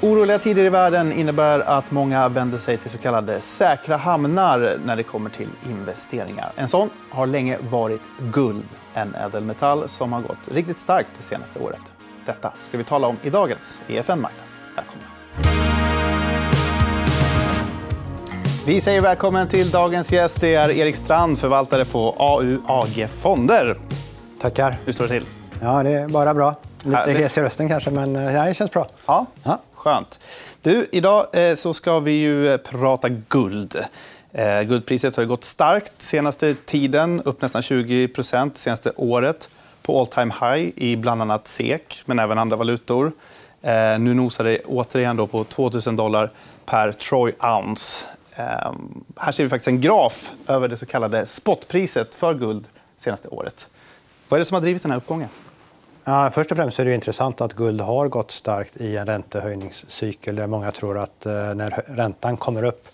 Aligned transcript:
Oroliga 0.00 0.38
tider 0.38 0.64
i 0.64 0.68
världen 0.68 1.12
innebär 1.12 1.60
att 1.60 1.90
många 1.90 2.28
vänder 2.28 2.58
sig 2.58 2.76
till 2.76 2.90
så 2.90 2.98
kallade 2.98 3.40
säkra 3.40 3.96
hamnar 3.96 4.76
när 4.84 4.96
det 4.96 5.02
kommer 5.02 5.30
till 5.30 5.48
investeringar. 5.68 6.52
En 6.56 6.68
sån 6.68 6.90
har 7.10 7.26
länge 7.26 7.58
varit 7.70 8.00
guld, 8.18 8.64
en 8.94 9.14
ädelmetall 9.14 9.88
som 9.88 10.12
har 10.12 10.20
gått 10.20 10.38
riktigt 10.48 10.78
starkt 10.78 11.08
det 11.16 11.22
senaste 11.22 11.58
året. 11.58 11.80
Detta 12.26 12.52
ska 12.62 12.78
vi 12.78 12.84
tala 12.84 13.06
om 13.06 13.16
i 13.22 13.30
dagens 13.30 13.80
EFN-marknad. 13.88 14.46
Välkomna! 14.76 15.04
Vi 18.66 18.80
säger 18.80 19.00
välkommen 19.00 19.48
till 19.48 19.70
dagens 19.70 20.12
gäst. 20.12 20.40
Det 20.40 20.54
är 20.54 20.70
Erik 20.70 20.96
Strand, 20.96 21.38
förvaltare 21.38 21.84
på 21.84 22.14
AUAG 22.18 23.08
Fonder. 23.10 23.76
Tackar. 24.40 24.78
Hur 24.84 24.92
står 24.92 25.04
det 25.04 25.10
till? 25.10 25.26
Ja, 25.62 25.82
det 25.82 25.90
är 25.90 26.08
bara 26.08 26.34
bra. 26.34 26.54
Lite 26.82 27.12
hes 27.12 27.38
i 27.38 27.40
rösten 27.40 27.68
kanske, 27.68 27.90
men 27.90 28.16
eh, 28.16 28.44
det 28.44 28.54
känns 28.54 28.70
bra. 28.70 28.86
Ja, 29.06 29.26
ja. 29.42 29.58
Skönt. 29.78 30.24
Du, 30.62 30.86
idag 30.92 31.26
eh, 31.32 31.54
så 31.54 31.74
ska 31.74 32.00
vi 32.00 32.12
ju 32.12 32.48
eh, 32.48 32.56
prata 32.56 33.08
guld. 33.08 33.76
Eh, 34.32 34.62
guldpriset 34.62 35.16
har 35.16 35.24
gått 35.24 35.44
starkt 35.44 36.02
senaste 36.02 36.54
tiden, 36.54 37.22
upp 37.24 37.42
nästan 37.42 37.62
20% 37.62 38.50
senaste 38.54 38.92
året 38.96 39.50
på 39.82 40.00
all 40.00 40.06
time 40.06 40.34
high 40.40 40.72
i 40.76 40.96
bland 40.96 41.22
annat 41.22 41.46
SEK, 41.46 42.02
men 42.06 42.18
även 42.18 42.38
andra 42.38 42.56
valutor. 42.56 43.12
Nu 43.98 44.14
nosar 44.14 44.44
det 44.44 44.58
återigen 44.58 45.16
då 45.16 45.26
på 45.26 45.44
2 45.44 45.70
000 45.86 45.96
dollar 45.96 46.30
per 46.66 46.92
troy 46.92 47.32
ounce. 47.40 48.06
Ehm, 48.32 49.04
här 49.16 49.32
ser 49.32 49.44
vi 49.44 49.50
faktiskt 49.50 49.68
en 49.68 49.80
graf 49.80 50.32
över 50.46 50.68
det 50.68 50.76
så 50.76 50.86
kallade 50.86 51.26
spotpriset 51.26 52.14
för 52.14 52.34
guld 52.34 52.64
senaste 52.96 53.28
året. 53.28 53.68
Vad 54.28 54.38
är 54.38 54.38
det 54.38 54.44
som 54.44 54.54
har 54.54 54.62
drivit 54.62 54.82
den 54.82 54.90
här 54.90 54.98
uppgången? 54.98 55.28
Ja, 56.08 56.30
först 56.30 56.50
och 56.50 56.56
främst 56.56 56.80
är 56.80 56.84
det 56.84 56.94
intressant 56.94 57.40
att 57.40 57.52
guld 57.52 57.80
har 57.80 58.08
gått 58.08 58.30
starkt 58.30 58.76
i 58.76 58.96
en 58.96 59.06
räntehöjningscykel 59.06 60.36
där 60.36 60.46
många 60.46 60.72
tror 60.72 60.98
att 60.98 61.26
eh, 61.26 61.32
när 61.32 61.70
räntan 61.86 62.36
kommer 62.36 62.64
upp 62.64 62.88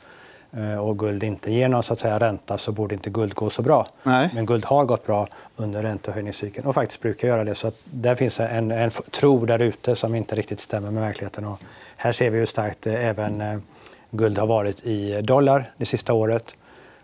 eh, 0.53 0.79
och 0.79 0.99
guld 0.99 1.23
inte 1.23 1.53
ger 1.53 1.69
någon 1.69 1.83
så 1.83 1.93
att 1.93 1.99
säga, 1.99 2.21
ränta 2.21 2.59
så 2.59 2.73
borde 2.73 2.95
inte 2.95 3.11
guld 3.11 3.35
gå 3.35 3.51
så 3.51 3.63
bra. 3.63 3.87
Nej. 4.03 4.31
Men 4.35 4.47
guld 4.47 4.65
har 4.65 4.85
gått 4.85 5.07
bra 5.07 5.29
under 5.57 5.83
räntehöjningscykeln 5.83 6.67
och 6.67 6.75
faktiskt 6.75 7.01
brukar 7.01 7.29
göra 7.29 7.45
det. 7.45 7.55
Så 7.55 7.69
att 7.69 7.79
där 7.85 8.15
finns 8.15 8.41
en, 8.41 8.71
en 8.71 8.91
tro 8.91 9.47
där 9.47 9.63
ute 9.63 9.97
som 9.97 10.15
inte 10.15 10.37
riktigt 10.37 10.61
stämmer 10.61 10.91
med 10.91 11.03
verkligheten. 11.03 11.45
Och 11.45 11.61
här 11.97 12.13
ser 12.13 12.31
vi 12.31 12.39
hur 12.39 12.47
starkt 12.47 12.87
eh, 12.87 13.09
även 13.09 13.63
guld 14.11 14.39
har 14.39 14.47
varit 14.47 14.87
i 14.87 15.23
dollar 15.23 15.73
det 15.77 15.87
sista 15.87 16.13
året. 16.13 16.57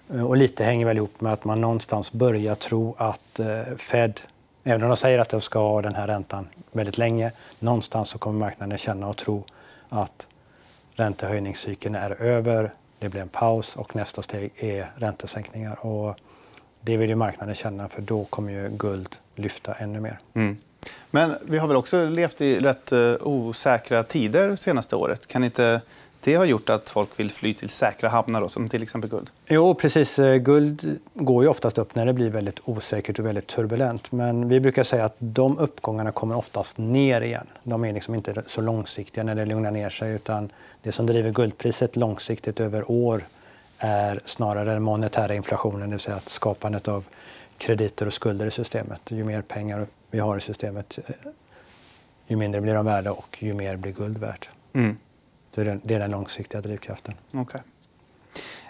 Och 0.08 0.36
lite 0.36 0.64
hänger 0.64 0.86
väl 0.86 0.96
ihop 0.96 1.20
med 1.20 1.32
att 1.32 1.44
man 1.44 1.60
någonstans 1.60 2.12
börjar 2.12 2.54
tro 2.54 2.94
att 2.98 3.40
Fed 3.76 4.20
Även 4.64 4.82
om 4.82 4.88
de 4.88 4.96
säger 4.96 5.18
att 5.18 5.28
de 5.28 5.40
ska 5.40 5.58
ha 5.58 5.82
den 5.82 5.94
här 5.94 6.06
räntan 6.06 6.48
väldigt 6.72 6.98
länge, 6.98 7.32
någonstans 7.58 8.08
så 8.08 8.18
kommer 8.18 8.38
marknaden 8.38 8.78
känna 8.78 9.08
och 9.08 9.16
tro 9.16 9.44
att 9.88 10.28
räntehöjningscykeln 10.94 11.94
är 11.94 12.22
över, 12.22 12.72
det 12.98 13.08
blir 13.08 13.20
en 13.20 13.28
paus 13.28 13.76
och 13.76 13.96
nästa 13.96 14.22
steg 14.22 14.52
är 14.56 14.92
räntesänkningar. 14.96 15.86
Och 15.86 16.16
det 16.80 16.96
vill 16.96 17.10
ju 17.10 17.16
marknaden 17.16 17.54
känna, 17.54 17.88
för 17.88 18.02
då 18.02 18.24
kommer 18.24 18.52
ju 18.52 18.68
guld 18.68 19.16
lyfta 19.34 19.74
ännu 19.74 20.00
mer. 20.00 20.18
Mm. 20.34 20.56
Men 21.10 21.34
vi 21.42 21.58
har 21.58 21.68
väl 21.68 21.76
också 21.76 22.08
levt 22.08 22.40
i 22.40 22.58
rätt 22.58 22.92
eh, 22.92 23.14
osäkra 23.20 24.02
tider 24.02 24.48
det 24.48 24.56
senaste 24.56 24.96
året. 24.96 25.26
Kan 25.26 25.44
inte 25.44 25.80
det 26.24 26.34
har 26.34 26.44
gjort 26.44 26.70
att 26.70 26.90
folk 26.90 27.20
vill 27.20 27.30
fly 27.30 27.54
till 27.54 27.68
säkra 27.68 28.08
hamnar, 28.08 28.40
då, 28.40 28.48
som 28.48 28.68
till 28.68 28.82
exempel 28.82 29.10
guld? 29.10 29.30
Jo, 29.46 29.74
precis. 29.74 30.18
Eh, 30.18 30.36
guld 30.36 30.98
går 31.14 31.42
ju 31.42 31.48
oftast 31.48 31.78
upp 31.78 31.94
när 31.94 32.06
det 32.06 32.12
blir 32.12 32.30
väldigt 32.30 32.60
osäkert 32.64 33.18
och 33.18 33.26
väldigt 33.26 33.46
turbulent. 33.46 34.12
Men 34.12 34.48
vi 34.48 34.60
brukar 34.60 34.84
säga 34.84 35.04
att 35.04 35.16
de 35.18 35.58
uppgångarna 35.58 36.12
kommer 36.12 36.36
oftast 36.36 36.78
ner 36.78 37.20
igen. 37.20 37.46
De 37.62 37.84
är 37.84 37.92
liksom 37.92 38.14
inte 38.14 38.42
så 38.46 38.60
långsiktiga 38.60 39.24
när 39.24 39.34
det 39.34 39.46
lugnar 39.46 39.70
ner 39.70 39.90
sig. 39.90 40.14
utan 40.14 40.52
Det 40.82 40.92
som 40.92 41.06
driver 41.06 41.30
guldpriset 41.30 41.96
långsiktigt 41.96 42.60
över 42.60 42.90
år 42.90 43.24
är 43.78 44.20
snarare 44.24 44.72
den 44.72 44.82
monetära 44.82 45.34
inflationen, 45.34 45.80
det 45.80 45.94
vill 45.94 46.00
säga 46.00 46.16
att 46.16 46.28
skapandet 46.28 46.88
av 46.88 47.04
krediter 47.58 48.06
och 48.06 48.12
skulder 48.12 48.46
i 48.46 48.50
systemet. 48.50 49.00
Ju 49.08 49.24
mer 49.24 49.42
pengar 49.42 49.86
vi 50.10 50.18
har 50.18 50.38
i 50.38 50.40
systemet, 50.40 50.98
eh, 51.08 51.14
ju 52.26 52.36
mindre 52.36 52.60
blir 52.60 52.74
de 52.74 52.86
värda 52.86 53.12
och 53.12 53.42
ju 53.42 53.54
mer 53.54 53.76
blir 53.76 53.92
guld 53.92 54.18
värt. 54.18 54.48
Mm. 54.72 54.96
Det 55.54 55.60
är 55.60 55.64
den, 55.64 55.80
det 55.84 55.94
är 55.94 55.98
den 55.98 56.10
långsiktiga 56.10 56.60
drivkraften. 56.60 57.14
Okay. 57.32 57.60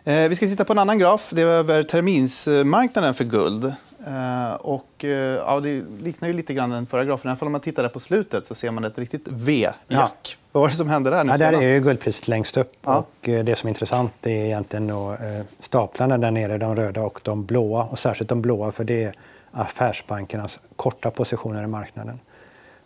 Eh, 0.04 0.28
vi 0.28 0.34
ska 0.34 0.46
titta 0.46 0.64
på 0.64 0.72
en 0.72 0.78
annan 0.78 0.98
graf. 0.98 1.30
Det 1.34 1.42
är 1.42 1.46
över 1.46 1.82
terminsmarknaden 1.82 3.14
för 3.14 3.24
guld. 3.24 3.64
Eh, 4.06 4.52
och, 4.52 5.04
eh, 5.04 5.10
ja, 5.10 5.60
det 5.60 5.82
liknar 6.00 6.28
ju 6.28 6.34
lite 6.34 6.54
grann 6.54 6.70
den 6.70 6.86
förra 6.86 7.04
grafen. 7.04 7.36
Om 7.40 7.52
man 7.52 7.60
tittar 7.60 7.82
där 7.82 7.90
på 7.90 8.00
slutet 8.00 8.46
så 8.46 8.54
ser 8.54 8.70
man 8.70 8.84
ett 8.84 8.98
riktigt 8.98 9.28
V-jack. 9.28 9.76
Ja. 9.88 10.10
Vad 10.52 10.60
var 10.60 10.68
det 10.68 10.74
som 10.74 10.88
hände 10.88 11.10
där? 11.10 11.24
Nu 11.24 11.30
ja, 11.30 11.38
där 11.38 11.52
är 11.52 11.74
ju 11.74 11.80
guldpriset 11.80 12.28
längst 12.28 12.56
upp. 12.56 12.72
Ja. 12.82 12.96
Och, 12.96 13.28
eh, 13.28 13.44
det 13.44 13.56
som 13.56 13.66
är 13.66 13.70
intressant 13.70 14.26
är 14.26 14.30
egentligen 14.30 14.86
då, 14.86 15.12
eh, 15.12 15.44
staplarna 15.60 16.18
där 16.18 16.30
nere, 16.30 16.58
de 16.58 16.76
röda 16.76 17.02
och 17.02 17.20
de 17.22 17.44
blåa. 17.44 17.84
Och 17.84 17.98
särskilt 17.98 18.28
de 18.28 18.42
blåa, 18.42 18.72
för 18.72 18.84
det 18.84 19.04
är 19.04 19.14
affärsbankernas 19.52 20.60
korta 20.76 21.10
positioner 21.10 21.64
i 21.64 21.66
marknaden. 21.66 22.18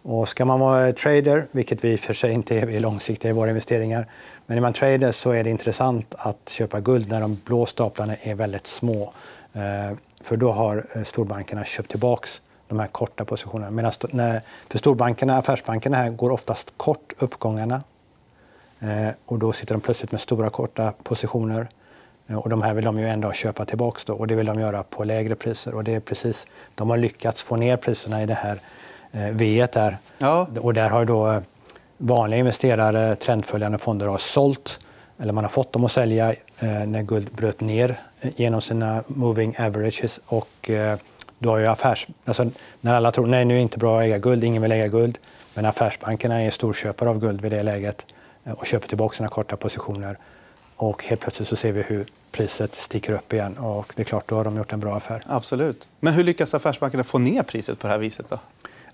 Och 0.06 0.28
ska 0.28 0.44
man 0.44 0.60
vara 0.60 0.92
trader, 0.92 1.46
vilket 1.52 1.84
vi 1.84 1.96
för 1.96 2.14
sig 2.14 2.32
inte 2.32 2.58
är, 2.58 2.66
vi 2.66 2.76
är 2.76 2.80
långsiktiga 2.80 3.30
i 3.30 3.34
våra 3.34 3.48
investeringar, 3.48 4.06
men 4.46 4.56
är 4.56 4.62
man 4.62 4.72
trader 4.72 5.12
så 5.12 5.30
är 5.30 5.44
det 5.44 5.50
intressant 5.50 6.14
att 6.18 6.48
köpa 6.48 6.80
guld 6.80 7.08
när 7.08 7.20
de 7.20 7.40
blå 7.44 7.66
staplarna 7.66 8.14
är 8.22 8.34
väldigt 8.34 8.66
små. 8.66 9.12
Eh, 9.52 9.96
för 10.20 10.36
då 10.36 10.52
har 10.52 10.86
eh, 10.94 11.02
storbankerna 11.02 11.64
köpt 11.64 11.90
tillbaka 11.90 12.28
de 12.68 12.80
här 12.80 12.86
korta 12.86 13.24
positionerna. 13.24 13.70
Medan 13.70 13.92
för 14.68 14.78
storbankerna, 14.78 15.38
affärsbankerna 15.38 15.96
här 15.96 16.10
går 16.10 16.30
oftast 16.30 16.72
kort 16.76 17.12
uppgångarna. 17.18 17.82
Eh, 18.80 19.08
och 19.26 19.38
då 19.38 19.52
sitter 19.52 19.74
de 19.74 19.80
plötsligt 19.80 20.12
med 20.12 20.20
stora 20.20 20.50
korta 20.50 20.92
positioner. 21.02 21.68
Och 22.28 22.48
de 22.48 22.62
här 22.62 22.74
vill 22.74 22.84
de 22.84 22.98
ju 22.98 23.06
ändå 23.06 23.32
köpa 23.32 23.64
tillbaka 23.64 24.00
då, 24.06 24.14
och 24.14 24.26
det 24.26 24.34
vill 24.34 24.46
de 24.46 24.60
göra 24.60 24.82
på 24.82 25.04
lägre 25.04 25.34
priser. 25.34 25.74
Och 25.74 25.84
det 25.84 25.94
är 25.94 26.00
precis, 26.00 26.46
de 26.74 26.90
har 26.90 26.96
lyckats 26.96 27.42
få 27.42 27.56
ner 27.56 27.76
priserna 27.76 28.22
i 28.22 28.26
det 28.26 28.34
här 28.34 28.58
Eh, 29.14 29.28
V 29.30 29.66
där. 29.72 29.98
Ja. 30.18 30.48
Och 30.60 30.74
där 30.74 30.90
har 30.90 31.04
då 31.04 31.42
vanliga 31.98 32.38
investerare, 32.40 33.14
trendföljande 33.14 33.78
fonder, 33.78 34.06
har 34.06 34.18
sålt 34.18 34.78
eller 35.18 35.32
man 35.32 35.44
har 35.44 35.48
fått 35.48 35.72
dem 35.72 35.84
att 35.84 35.92
sälja 35.92 36.30
eh, 36.32 36.86
när 36.86 37.02
guld 37.02 37.30
bröt 37.30 37.60
ner 37.60 38.00
genom 38.20 38.60
sina 38.60 39.04
moving 39.06 39.54
averages. 39.58 40.20
Och, 40.26 40.70
eh, 40.70 40.98
då 41.38 41.50
har 41.50 41.58
ju 41.58 41.66
affärs... 41.66 42.06
Alltså, 42.24 42.50
när 42.80 42.94
alla 42.94 43.10
tror 43.10 43.26
nej 43.26 43.44
nu 43.44 43.54
är 43.54 43.56
det 43.56 43.62
inte 43.62 43.78
bra 43.78 43.98
att 43.98 44.04
äga 44.04 44.18
guld, 44.18 44.44
ingen 44.44 44.62
vill 44.62 44.72
äga 44.72 44.88
guld. 44.88 45.18
Men 45.54 45.66
affärsbankerna 45.66 46.42
är 46.42 46.50
storköpare 46.50 47.08
av 47.10 47.18
guld 47.18 47.40
vid 47.40 47.52
det 47.52 47.62
läget 47.62 48.06
och 48.44 48.66
köper 48.66 48.88
tillbaka 48.88 49.16
sina 49.16 49.28
korta 49.28 49.56
positioner. 49.56 50.18
Och 50.76 51.04
helt 51.04 51.20
plötsligt 51.20 51.48
så 51.48 51.56
ser 51.56 51.72
vi 51.72 51.82
hur 51.82 52.06
priset 52.32 52.74
sticker 52.74 53.12
upp 53.12 53.32
igen. 53.32 53.58
Och 53.58 53.92
det 53.96 54.02
är 54.02 54.04
klart, 54.04 54.28
då 54.28 54.34
har 54.34 54.44
de 54.44 54.56
gjort 54.56 54.72
en 54.72 54.80
bra 54.80 54.96
affär. 54.96 55.22
Absolut. 55.26 55.88
Men 56.00 56.14
hur 56.14 56.24
lyckas 56.24 56.54
affärsbankerna 56.54 57.04
få 57.04 57.18
ner 57.18 57.42
priset 57.42 57.78
på 57.78 57.86
det 57.86 57.92
här 57.92 57.98
viset? 57.98 58.28
Då? 58.28 58.38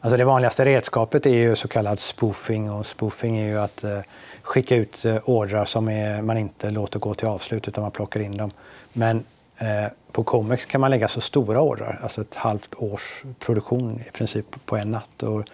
Alltså 0.02 0.16
det 0.16 0.24
vanligaste 0.24 0.64
redskapet 0.64 1.26
är 1.26 1.30
ju 1.30 1.56
så 1.56 1.68
kallad 1.68 2.00
spoofing. 2.00 2.70
Och 2.70 2.86
spoofing 2.86 3.38
är 3.38 3.48
ju 3.48 3.58
att 3.58 3.84
eh, 3.84 4.00
skicka 4.42 4.76
ut 4.76 5.04
eh, 5.04 5.16
ordrar 5.24 5.64
som 5.64 5.88
är, 5.88 6.22
man 6.22 6.38
inte 6.38 6.70
låter 6.70 6.98
gå 6.98 7.14
till 7.14 7.28
avslut 7.28 7.68
utan 7.68 7.82
man 7.82 7.90
plockar 7.90 8.20
in 8.20 8.36
dem. 8.36 8.50
Men 8.92 9.24
eh, 9.58 9.92
på 10.12 10.22
Comex 10.22 10.64
kan 10.64 10.80
man 10.80 10.90
lägga 10.90 11.08
så 11.08 11.20
stora 11.20 11.60
ordrar, 11.60 11.98
alltså 12.02 12.20
ett 12.20 12.34
halvt 12.34 12.74
års 12.74 13.22
produktion 13.38 14.00
i 14.08 14.10
princip 14.10 14.46
på 14.66 14.76
en 14.76 14.90
natt. 14.90 15.22
Och 15.22 15.44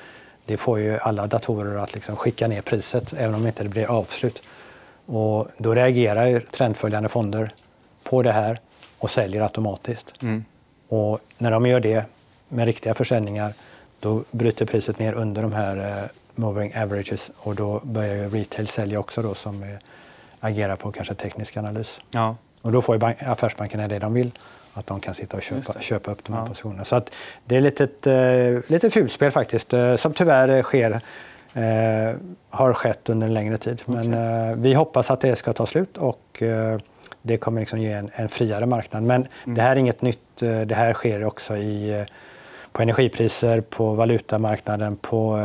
det 0.45 0.57
får 0.57 0.79
ju 0.79 0.99
alla 0.99 1.27
datorer 1.27 1.79
att 1.79 1.95
liksom 1.95 2.17
skicka 2.17 2.49
ner 2.49 2.63
priset 2.63 3.13
även 3.13 3.35
om 3.35 3.43
det 3.43 3.49
inte 3.49 3.65
blir 3.65 3.91
avslut. 3.91 4.43
Och 5.07 5.49
då 5.59 5.75
reagerar 5.75 6.41
trendföljande 6.41 7.09
fonder 7.09 7.51
på 8.05 8.23
det 8.23 8.33
här 8.33 8.61
och 8.99 9.11
säljer 9.11 9.41
automatiskt. 9.41 10.15
Mm. 10.23 10.45
Och 10.89 11.21
när 11.39 11.51
de 11.51 11.67
gör 11.67 11.81
det 11.81 12.05
med 12.49 12.67
riktiga 12.67 12.95
försäljningar 12.95 13.55
då 14.01 14.25
bryter 14.31 14.67
priset 14.67 14.99
ner 14.99 15.13
under 15.13 15.43
de 15.43 15.53
här 15.53 15.77
eh, 15.77 16.09
moving 16.35 16.73
averages 16.77 17.31
och 17.37 17.55
då 17.55 17.81
börjar 17.85 18.15
ju 18.15 18.29
retail 18.29 18.69
sälja 18.69 19.01
också 19.01 19.23
då 19.23 19.35
som 19.35 19.63
eh, 19.63 19.69
agerar 20.41 20.77
på 20.77 20.93
kanske 20.93 21.15
teknisk 21.15 21.57
analys. 21.57 22.01
Ja. 22.11 22.37
Och 22.63 22.73
då 22.73 22.83
får 22.83 23.15
affärsbankerna 23.19 23.89
det 23.89 23.99
de 23.99 24.15
vill, 24.15 24.31
att 24.75 24.87
de 24.87 25.01
kan 25.01 25.15
sitta 25.15 25.37
och 25.37 25.43
köpa, 25.43 25.81
köpa 25.81 26.11
upp 26.11 26.25
de 26.25 26.33
här 26.33 26.41
ja. 26.41 26.47
positionerna. 26.47 26.85
Så 26.85 26.97
att 26.97 27.11
det 27.45 27.57
är 27.57 27.61
lite 27.61 27.85
ett 27.85 28.07
eh, 28.07 28.71
lite 28.71 28.91
fulspel 28.91 29.31
faktiskt, 29.31 29.75
som 29.99 30.15
tyvärr 30.15 30.63
sker 30.63 31.01
eh, 31.57 32.15
har 32.51 32.73
skett 32.73 33.09
under 33.09 33.27
en 33.27 33.35
längre 33.35 33.59
tid. 33.59 33.83
Men 33.87 34.15
eh, 34.15 34.57
vi 34.57 34.75
hoppas 34.75 35.11
att 35.11 35.21
det 35.21 35.37
ska 35.37 35.53
ta 35.53 35.67
slut 35.67 35.97
och 35.97 36.43
eh, 36.43 36.79
det 37.23 37.37
kommer 37.37 37.61
liksom 37.61 37.79
ge 37.79 37.93
en, 37.93 38.11
en 38.15 38.29
friare 38.29 38.67
marknad. 38.67 39.03
Men 39.03 39.27
mm. 39.45 39.57
det 39.57 39.63
här 39.63 39.71
är 39.71 39.77
inget 39.77 40.03
nytt. 40.03 40.19
Det 40.39 40.75
här 40.75 40.93
sker 40.93 41.25
också 41.25 41.57
i 41.57 42.05
på 42.77 42.83
energipriser, 42.83 43.61
på 43.61 43.95
valutamarknaden, 43.95 44.97
på 44.97 45.39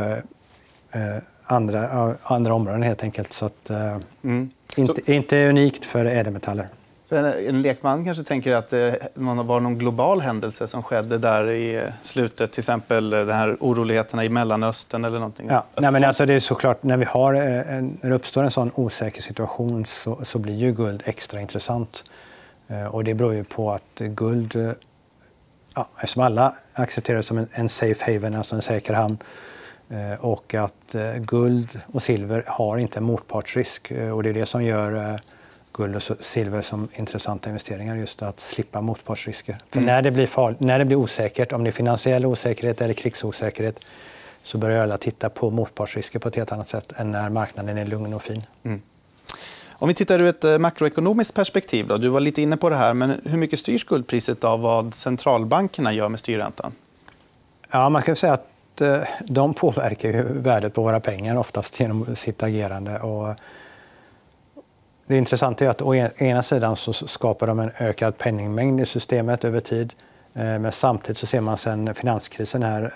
eh, 0.92 1.00
andra, 1.44 2.14
andra 2.22 2.54
områden 2.54 2.82
helt 2.82 3.02
enkelt. 3.02 3.32
Så 3.32 3.46
att, 3.46 3.70
eh, 3.70 3.96
mm. 4.24 4.50
inte, 4.76 5.02
så... 5.06 5.12
inte 5.12 5.48
unikt 5.48 5.84
för 5.84 6.04
ädelmetaller. 6.04 6.68
En 7.48 7.62
lekman 7.62 8.04
kanske 8.04 8.24
tänker 8.24 8.52
att 8.52 8.68
det 8.70 9.08
var 9.14 9.60
någon 9.60 9.78
global 9.78 10.20
händelse 10.20 10.66
som 10.66 10.82
skedde 10.82 11.18
där 11.18 11.50
i 11.50 11.82
slutet. 12.02 12.52
Till 12.52 12.60
exempel 12.60 13.10
de 13.10 13.32
här 13.32 13.56
oroligheterna 13.60 14.24
i 14.24 14.28
Mellanöstern 14.28 15.04
eller 15.04 15.18
någonting. 15.18 15.46
Ja. 15.50 15.64
Nej, 15.76 15.92
men 15.92 16.04
alltså 16.04 16.26
det 16.26 16.34
är 16.34 16.40
såklart, 16.40 16.82
när, 16.82 16.96
vi 16.96 17.04
har, 17.04 17.34
eh, 17.34 17.40
när 17.40 18.08
det 18.08 18.14
uppstår 18.14 18.44
en 18.44 18.50
sån 18.50 18.70
osäker 18.74 19.22
situation 19.22 19.86
så, 19.86 20.20
så 20.24 20.38
blir 20.38 20.54
ju 20.54 20.72
guld 20.72 21.02
extra 21.06 21.40
intressant. 21.40 22.04
Eh, 22.68 22.86
och 22.86 23.04
det 23.04 23.14
beror 23.14 23.34
ju 23.34 23.44
på 23.44 23.72
att 23.72 23.98
guld, 23.98 24.56
eh, 24.56 24.72
ja, 25.74 25.88
eftersom 25.94 26.22
alla 26.22 26.54
accepterar 26.72 27.16
det 27.16 27.22
som 27.22 27.38
en, 27.38 27.48
en 27.52 27.68
safe 27.68 28.12
haven, 28.12 28.34
alltså 28.34 28.56
en 28.56 28.62
säker 28.62 28.94
hamn, 28.94 29.18
och 30.18 30.54
att 30.54 30.94
guld 31.16 31.80
och 31.92 32.02
silver 32.02 32.44
har 32.46 32.78
inte 32.78 32.98
en 32.98 33.04
motpartsrisk. 33.04 33.92
Och 34.14 34.22
det 34.22 34.28
är 34.28 34.34
det 34.34 34.46
som 34.46 34.64
gör 34.64 35.20
guld 35.72 35.96
och 35.96 36.02
silver 36.02 36.62
som 36.62 36.88
intressanta 36.94 37.48
investeringar, 37.48 37.96
just 37.96 38.22
att 38.22 38.40
slippa 38.40 38.80
motpartsrisker. 38.80 39.58
För 39.70 39.78
mm. 39.78 39.86
när, 39.86 40.02
det 40.02 40.10
blir 40.10 40.26
farligt, 40.26 40.60
när 40.60 40.78
det 40.78 40.84
blir 40.84 40.96
osäkert, 40.96 41.52
om 41.52 41.64
det 41.64 41.70
är 41.70 41.72
finansiell 41.72 42.26
osäkerhet 42.26 42.80
eller 42.80 42.94
krigsosäkerhet, 42.94 43.84
så 44.42 44.58
börjar 44.58 44.82
alla 44.82 44.98
titta 44.98 45.28
på 45.28 45.50
motpartsrisker 45.50 46.18
på 46.18 46.28
ett 46.28 46.36
helt 46.36 46.52
annat 46.52 46.68
sätt 46.68 46.92
än 46.96 47.12
när 47.12 47.30
marknaden 47.30 47.78
är 47.78 47.84
lugn 47.86 48.14
och 48.14 48.22
fin. 48.22 48.42
Mm. 48.62 48.82
Om 49.82 49.88
vi 49.88 49.94
tittar 49.94 50.22
ur 50.22 50.28
ett 50.28 50.44
eh, 50.44 50.58
makroekonomiskt 50.58 51.34
perspektiv, 51.34 51.86
då, 51.86 51.98
du 51.98 52.08
var 52.08 52.20
lite 52.20 52.42
inne 52.42 52.56
på 52.56 52.70
det 52.70 52.76
här, 52.76 52.94
men 52.94 53.20
hur 53.24 53.38
mycket 53.38 53.58
styrs 53.58 53.84
guldpriset 53.84 54.44
av 54.44 54.60
vad 54.60 54.94
centralbankerna 54.94 55.92
gör 55.92 56.08
med 56.08 56.20
styrräntan? 56.20 56.72
Ja, 57.70 57.88
man 57.88 58.02
kan 58.02 58.16
säga 58.16 58.32
att 58.32 58.80
eh, 58.80 58.98
de 59.24 59.54
påverkar 59.54 60.08
ju 60.08 60.22
värdet 60.22 60.74
på 60.74 60.82
våra 60.82 61.00
pengar 61.00 61.36
oftast 61.36 61.80
genom 61.80 62.16
sitt 62.16 62.42
agerande. 62.42 62.98
Och 62.98 63.34
det 65.06 65.16
intressanta 65.16 65.64
är 65.64 65.68
att 65.68 65.82
å 65.82 65.94
e-, 65.94 66.10
ena 66.16 66.42
sidan 66.42 66.76
så 66.76 66.92
skapar 66.92 67.46
de 67.46 67.58
en 67.58 67.70
ökad 67.78 68.18
penningmängd 68.18 68.80
i 68.80 68.86
systemet 68.86 69.44
över 69.44 69.60
tid. 69.60 69.92
Eh, 70.34 70.58
men 70.58 70.72
samtidigt 70.72 71.18
så 71.18 71.26
ser 71.26 71.40
man 71.40 71.58
sen 71.58 71.94
finanskrisen 71.94 72.62
här 72.62 72.92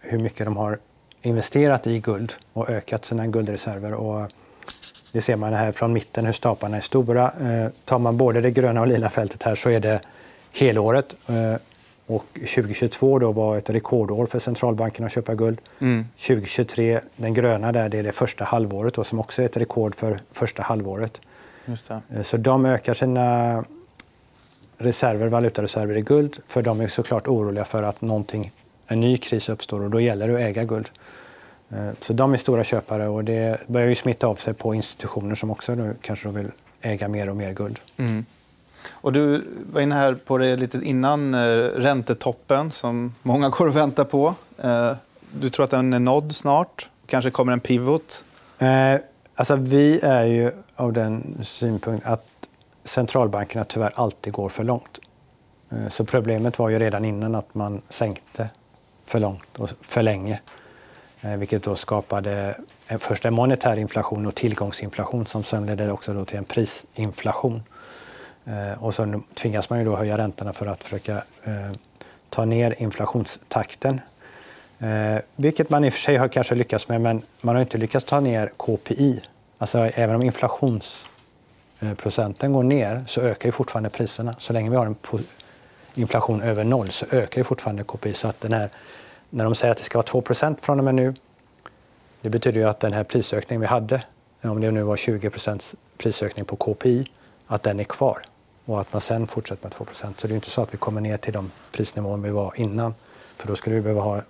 hur 0.00 0.18
mycket 0.18 0.46
de 0.46 0.56
har 0.56 0.78
investerat 1.22 1.86
i 1.86 2.00
guld 2.00 2.34
och 2.52 2.70
ökat 2.70 3.04
sina 3.04 3.26
guldreserver. 3.26 3.94
Och 3.94 4.30
det 5.12 5.20
ser 5.20 5.36
man 5.36 5.52
här 5.52 5.72
från 5.72 5.92
mitten 5.92 6.26
hur 6.26 6.32
staplarna 6.32 6.76
är 6.76 6.80
stora. 6.80 7.24
Eh, 7.24 7.70
tar 7.84 7.98
man 7.98 8.16
både 8.16 8.40
det 8.40 8.50
gröna 8.50 8.80
och 8.80 8.86
lila 8.86 9.08
fältet 9.08 9.42
här 9.42 9.54
så 9.54 9.70
är 9.70 9.80
det 9.80 10.00
helåret. 10.52 11.14
Och 12.06 12.26
2022 12.34 13.18
då 13.18 13.32
var 13.32 13.58
ett 13.58 13.70
rekordår 13.70 14.26
för 14.26 14.38
centralbanken 14.38 15.06
att 15.06 15.12
köpa 15.12 15.34
guld. 15.34 15.60
Mm. 15.78 16.04
2023, 16.16 17.00
den 17.16 17.34
gröna 17.34 17.72
där, 17.72 17.88
det 17.88 17.98
är 17.98 18.02
det 18.02 18.12
första 18.12 18.44
halvåret 18.44 18.94
då, 18.94 19.04
som 19.04 19.20
också 19.20 19.42
är 19.42 19.46
ett 19.46 19.56
rekord 19.56 19.94
för 19.94 20.20
första 20.32 20.62
halvåret. 20.62 21.20
Eh, 22.14 22.22
så 22.22 22.36
de 22.36 22.66
ökar 22.66 22.94
sina 22.94 23.64
reserver, 24.78 25.28
valutareserver 25.28 25.96
i 25.96 26.02
guld 26.02 26.38
för 26.48 26.62
de 26.62 26.80
är 26.80 26.88
såklart 26.88 27.28
oroliga 27.28 27.64
för 27.64 27.82
att 27.82 28.00
någonting, 28.00 28.52
en 28.86 29.00
ny 29.00 29.16
kris 29.16 29.48
uppstår 29.48 29.84
och 29.84 29.90
då 29.90 30.00
gäller 30.00 30.28
det 30.28 30.34
att 30.34 30.40
äga 30.40 30.64
guld. 30.64 30.90
Eh, 31.70 31.90
så 32.00 32.12
de 32.12 32.32
är 32.32 32.36
stora 32.36 32.64
köpare 32.64 33.08
och 33.08 33.24
det 33.24 33.68
börjar 33.68 33.88
ju 33.88 33.94
smitta 33.94 34.26
av 34.26 34.34
sig 34.34 34.54
på 34.54 34.74
institutioner 34.74 35.34
som 35.34 35.50
också 35.50 35.74
nu 35.74 35.94
kanske 36.00 36.28
vill 36.28 36.50
äga 36.80 37.08
mer 37.08 37.30
och 37.30 37.36
mer 37.36 37.52
guld. 37.52 37.80
Mm. 37.96 38.24
Och 38.90 39.12
du 39.12 39.44
var 39.72 39.80
inne 39.80 39.94
här 39.94 40.14
på 40.14 40.38
det 40.38 40.56
lite 40.56 40.78
innan, 40.78 41.34
eh, 41.34 41.38
räntetoppen 41.56 42.70
som 42.70 43.14
många 43.22 43.48
går 43.48 43.66
och 43.66 43.76
väntar 43.76 44.04
på. 44.04 44.34
Du 45.32 45.50
tror 45.50 45.64
att 45.64 45.70
den 45.70 45.92
är 45.92 45.98
nådd 45.98 46.32
snart? 46.32 46.88
Kanske 47.06 47.30
kommer 47.30 47.52
en 47.52 47.60
pivot? 47.60 48.24
Alltså, 49.34 49.56
vi 49.56 50.00
är 50.00 50.24
ju 50.24 50.52
av 50.76 50.92
den 50.92 51.38
synpunkt 51.44 52.06
att 52.06 52.26
centralbankerna 52.84 53.64
tyvärr 53.64 53.92
alltid 53.94 54.32
går 54.32 54.48
för 54.48 54.64
långt. 54.64 54.98
Eh, 55.70 55.88
så 55.88 56.04
problemet 56.04 56.58
var 56.58 56.68
ju 56.68 56.78
redan 56.78 57.04
innan 57.04 57.34
att 57.34 57.54
man 57.54 57.82
sänkte 57.88 58.50
för 59.06 59.20
långt 59.20 59.58
och 59.58 59.70
för 59.80 60.02
länge. 60.02 60.40
Eh, 61.22 61.36
vilket 61.36 61.62
då 61.62 61.76
skapade 61.76 62.56
eh, 62.88 62.98
först 62.98 63.24
en 63.24 63.34
monetär 63.34 63.76
inflation 63.76 64.26
och 64.26 64.34
tillgångsinflation 64.34 65.26
som 65.26 65.44
sen 65.44 65.66
ledde 65.66 65.92
också 65.92 66.14
då 66.14 66.24
till 66.24 66.38
en 66.38 66.44
prisinflation. 66.44 67.62
Eh, 68.44 68.84
och 68.84 68.94
så 68.94 69.22
tvingas 69.34 69.70
man 69.70 69.78
ju 69.78 69.84
då 69.84 69.96
höja 69.96 70.18
räntorna 70.18 70.52
för 70.52 70.66
att 70.66 70.84
försöka 70.84 71.22
ta 72.30 72.44
ner 72.44 72.74
inflationstakten. 72.78 74.00
Vilket 75.36 75.70
man 75.70 75.84
i 75.84 75.88
och 75.88 75.92
för 75.92 76.00
sig 76.00 76.16
har 76.16 76.28
kanske 76.28 76.54
lyckats 76.54 76.88
med, 76.88 77.00
men 77.00 77.22
man 77.40 77.54
har 77.54 77.62
inte 77.62 77.78
lyckats 77.78 78.04
ta 78.04 78.20
ner 78.20 78.50
KPI. 78.56 79.22
Alltså, 79.58 79.78
även 79.78 80.16
om 80.16 80.22
inflationsprocenten 80.22 82.52
går 82.52 82.62
ner 82.62 83.04
så 83.06 83.20
ökar 83.20 83.48
ju 83.48 83.52
fortfarande 83.52 83.90
priserna. 83.90 84.34
Så 84.38 84.52
länge 84.52 84.70
vi 84.70 84.76
har 84.76 84.86
en 84.86 84.96
inflation 85.94 86.42
över 86.42 86.64
noll 86.64 86.90
så 86.90 87.06
ökar 87.12 87.40
ju 87.40 87.44
fortfarande 87.44 87.84
KPI. 87.84 88.14
Så 88.14 88.28
att 88.28 88.40
den 88.40 88.52
här, 88.52 88.70
när 89.30 89.44
de 89.44 89.54
säger 89.54 89.72
att 89.72 89.78
det 89.78 89.84
ska 89.84 89.98
vara 89.98 90.06
2% 90.06 90.56
från 90.60 90.78
och 90.78 90.84
med 90.84 90.94
nu, 90.94 91.14
det 92.20 92.30
betyder 92.30 92.60
ju 92.60 92.68
att 92.68 92.80
den 92.80 92.92
här 92.92 93.04
prisökningen 93.04 93.60
vi 93.60 93.66
hade, 93.66 94.02
om 94.42 94.60
det 94.60 94.70
nu 94.70 94.82
var 94.82 94.96
20% 94.96 95.74
prisökning 95.98 96.44
på 96.44 96.56
KPI, 96.56 97.06
att 97.46 97.62
den 97.62 97.80
är 97.80 97.84
kvar 97.84 98.22
och 98.64 98.80
att 98.80 98.92
man 98.92 99.00
sen 99.00 99.26
fortsätter 99.26 99.62
med 99.62 99.72
2% 99.72 100.12
Så 100.16 100.26
det 100.26 100.32
är 100.32 100.36
inte 100.36 100.50
så 100.50 100.62
att 100.62 100.74
vi 100.74 100.78
kommer 100.78 101.00
ner 101.00 101.16
till 101.16 101.32
de 101.32 101.50
prisnivåer 101.72 102.16
vi 102.16 102.30
var 102.30 102.52
innan. 102.56 102.94
För 103.36 103.48
då 103.48 103.56
skulle 103.56 103.76
vi 103.76 103.82
behöva 103.82 104.00
ha 104.00 104.22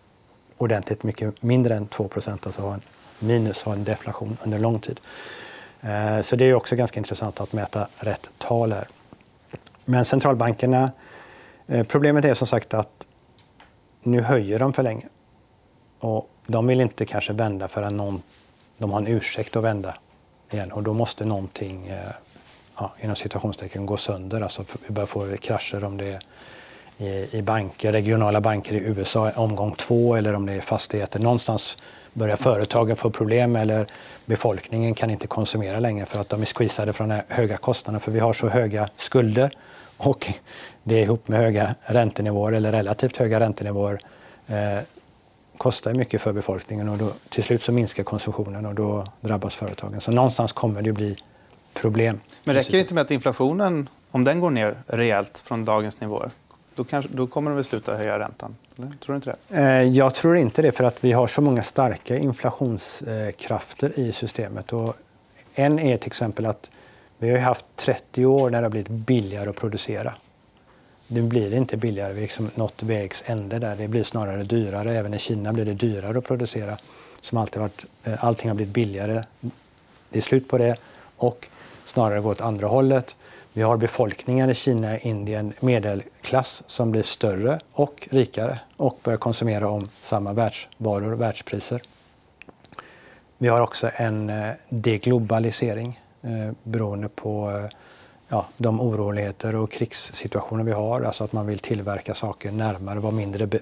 ordentligt 0.57 1.03
mycket 1.03 1.43
mindre 1.43 1.75
än 1.75 1.87
2 1.87 2.11
alltså 2.15 2.63
ha 2.63 2.75
en 2.75 2.81
minus, 3.19 3.63
ha 3.63 3.73
en 3.73 3.85
deflation 3.85 4.37
under 4.45 4.59
lång 4.59 4.81
tid. 4.81 5.01
Eh, 5.81 6.21
så 6.21 6.37
det 6.37 6.45
är 6.45 6.55
också 6.55 6.77
ganska 6.77 7.01
intressant 7.01 7.41
att 7.41 7.53
mäta 7.53 7.89
rätt 7.97 8.31
tal 8.39 8.73
här. 8.73 8.89
Men 9.85 10.05
centralbankerna, 10.05 10.93
eh, 11.67 11.87
problemet 11.87 12.25
är 12.25 12.35
som 12.35 12.47
sagt 12.47 12.75
att 12.75 13.07
nu 14.03 14.23
höjer 14.23 14.59
de 14.59 14.73
för 14.73 14.83
länge. 14.83 15.07
Och 15.99 16.31
de 16.47 16.67
vill 16.67 16.81
inte 16.81 17.07
kanske 17.07 17.33
vända 17.33 17.69
förrän 17.69 17.97
någon, 17.97 18.23
de 18.79 18.91
har 18.91 19.01
en 19.01 19.07
ursäkt 19.07 19.57
att 19.57 19.65
vända 19.65 19.95
igen. 20.51 20.73
Och 20.73 20.83
då 20.83 20.95
måste 20.95 21.25
någonting, 21.25 21.89
eh, 21.89 21.99
ja, 22.77 22.93
inom 23.01 23.17
situationstecken, 23.17 23.87
gå 23.87 23.97
sönder. 23.97 24.41
Alltså 24.41 24.65
vi 24.87 24.95
börjar 24.95 25.07
få 25.07 25.37
krascher 25.37 25.85
om 25.85 25.97
det 25.97 26.07
är 26.07 26.21
i, 27.35 27.43
banker, 27.43 27.93
regionala 27.93 28.41
banker 28.41 28.75
i 28.75 28.79
USA 28.79 29.31
omgång 29.31 29.75
två 29.75 30.15
eller 30.15 30.35
om 30.35 30.47
det 30.47 30.53
är 30.53 30.61
fastigheter. 30.61 31.21
Någonstans 31.21 31.77
börjar 32.13 32.37
företagen 32.37 32.97
få 32.97 33.11
problem 33.11 33.57
eller 33.57 33.87
befolkningen 34.27 34.95
kan 34.95 35.11
inte 35.11 35.27
konsumera 35.27 35.81
längre 35.81 36.07
för 36.07 36.21
att 36.21 36.29
de 36.29 36.43
är 36.43 36.47
squeezade 36.47 36.93
från 36.93 37.09
de 37.09 37.23
höga 37.29 37.57
kostnaderna 37.57 38.01
för 38.01 38.13
vi 38.13 38.21
har 38.21 38.33
så 38.33 38.49
höga 38.49 38.89
skulder 38.97 39.51
och 40.01 40.27
det 40.83 41.01
ihop 41.01 41.29
med 41.29 41.39
höga 41.39 41.75
räntenivåer 41.83 42.53
eller 42.53 42.73
relativt 42.73 43.17
höga 43.17 43.41
räntenivåer 43.41 43.99
eh, 44.47 44.57
kostar 45.57 45.95
mycket 45.95 46.21
för 46.21 46.33
befolkningen 46.33 46.89
och 46.89 46.99
då, 46.99 47.11
till 47.29 47.45
slut 47.45 47.63
så 47.63 47.73
minskar 47.73 48.03
konsumtionen 48.03 48.67
och 48.67 48.75
då 48.75 49.07
drabbas 49.21 49.55
företagen. 49.55 50.01
Så 50.01 50.11
någonstans 50.11 50.53
kommer 50.53 50.83
det 50.83 50.93
blir 50.93 51.17
problem. 51.75 52.21
Men 52.45 52.55
räcker 52.55 52.73
det 52.73 52.79
inte 52.79 52.95
med 52.95 53.01
att 53.01 53.11
inflationen, 53.11 53.89
om 54.11 54.25
den 54.25 54.41
går 54.41 54.51
ner 54.51 54.75
rejält 54.87 55.43
från 55.47 55.65
dagens 55.65 56.01
nivåer? 56.01 56.31
då, 56.81 56.85
kanske, 56.85 57.11
då 57.15 57.27
kommer 57.27 57.51
de 57.51 57.55
väl 57.55 57.65
sluta 57.65 57.97
höja 57.97 58.19
räntan? 58.19 58.57
Eller? 58.79 58.89
Tror 58.89 59.13
du 59.13 59.17
inte 59.17 59.37
det? 59.49 59.57
Eh, 59.57 59.83
jag 59.83 60.15
tror 60.15 60.37
inte 60.37 60.63
det, 60.63 60.73
för 60.73 60.85
att 60.85 61.05
vi 61.05 61.13
har 61.13 61.27
så 61.27 61.43
många 61.43 61.63
starka 61.63 62.17
inflationskrafter 62.17 63.99
i 63.99 64.13
systemet. 64.13 64.73
Och 64.73 64.97
en 65.55 65.79
är 65.79 65.97
till 65.97 66.07
exempel 66.07 66.47
att 66.47 66.71
vi 67.23 67.31
har 67.31 67.39
haft 67.39 67.65
30 67.77 68.27
år 68.27 68.51
när 68.51 68.59
det 68.59 68.65
har 68.65 68.71
blivit 68.71 68.89
billigare 68.89 69.51
att 69.51 69.57
producera. 69.57 70.15
Nu 71.07 71.23
blir 71.23 71.51
det 71.51 71.57
inte 71.57 71.77
billigare. 71.77 72.13
Vi 72.13 72.19
har 72.19 72.23
liksom 72.23 72.51
nått 72.55 72.83
vägs 72.83 73.23
ände 73.27 73.59
där. 73.59 73.77
Det 73.77 73.89
blir 73.89 74.03
snarare 74.03 74.43
dyrare. 74.43 74.95
Även 74.95 75.15
i 75.15 75.19
Kina 75.19 75.53
blir 75.53 75.65
det 75.65 75.75
dyrare 75.75 76.19
att 76.19 76.25
producera. 76.25 76.79
Som 77.21 77.39
alltid 77.39 77.63
varit, 77.63 77.85
eh, 78.05 78.25
allting 78.25 78.51
har 78.51 78.55
blivit 78.55 78.75
billigare. 78.75 79.25
Det 80.11 80.19
är 80.19 80.23
slut 80.23 80.49
på 80.49 80.59
det. 80.59 80.77
Och 81.17 81.49
snarare 81.85 82.21
gå 82.21 82.29
åt 82.29 82.41
andra 82.41 82.67
hållet. 82.67 83.17
Vi 83.53 83.63
har 83.63 83.77
befolkningen 83.77 84.51
i 84.51 84.55
Kina, 84.55 84.99
Indien, 84.99 85.53
medelklass 85.61 86.63
som 86.67 86.91
blir 86.91 87.03
större 87.03 87.61
och 87.73 88.09
rikare 88.11 88.61
och 88.77 88.99
börjar 89.03 89.19
konsumera 89.19 89.69
om 89.69 89.89
samma 90.03 90.33
världsvaror 90.33 91.13
och 91.13 91.21
världspriser. 91.21 91.83
Vi 93.39 93.49
har 93.49 93.61
också 93.61 93.91
en 93.97 94.31
eh, 94.31 94.53
deglobalisering 94.69 96.00
eh, 96.23 96.53
beroende 96.63 97.09
på 97.09 97.51
eh, 97.51 97.77
ja, 98.29 98.47
de 98.57 98.81
oroligheter 98.81 99.55
och 99.55 99.71
krigssituationer 99.71 100.65
vi 100.65 100.73
har. 100.73 101.03
Alltså 101.03 101.25
att 101.25 101.33
man 101.33 101.47
vill 101.47 101.59
tillverka 101.59 102.15
saker 102.15 102.53
närmare, 102.53 102.99
vara 102.99 103.13
mindre 103.13 103.47
be 103.47 103.59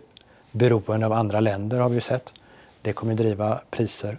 beroende 0.53 1.07
av 1.07 1.13
andra 1.13 1.41
länder 1.41 1.79
har 1.81 1.89
vi 1.89 2.01
sett. 2.01 2.35
Det 2.83 2.93
kommer 2.93 3.13
att 3.13 3.19
driva 3.19 3.61
priser. 3.71 4.17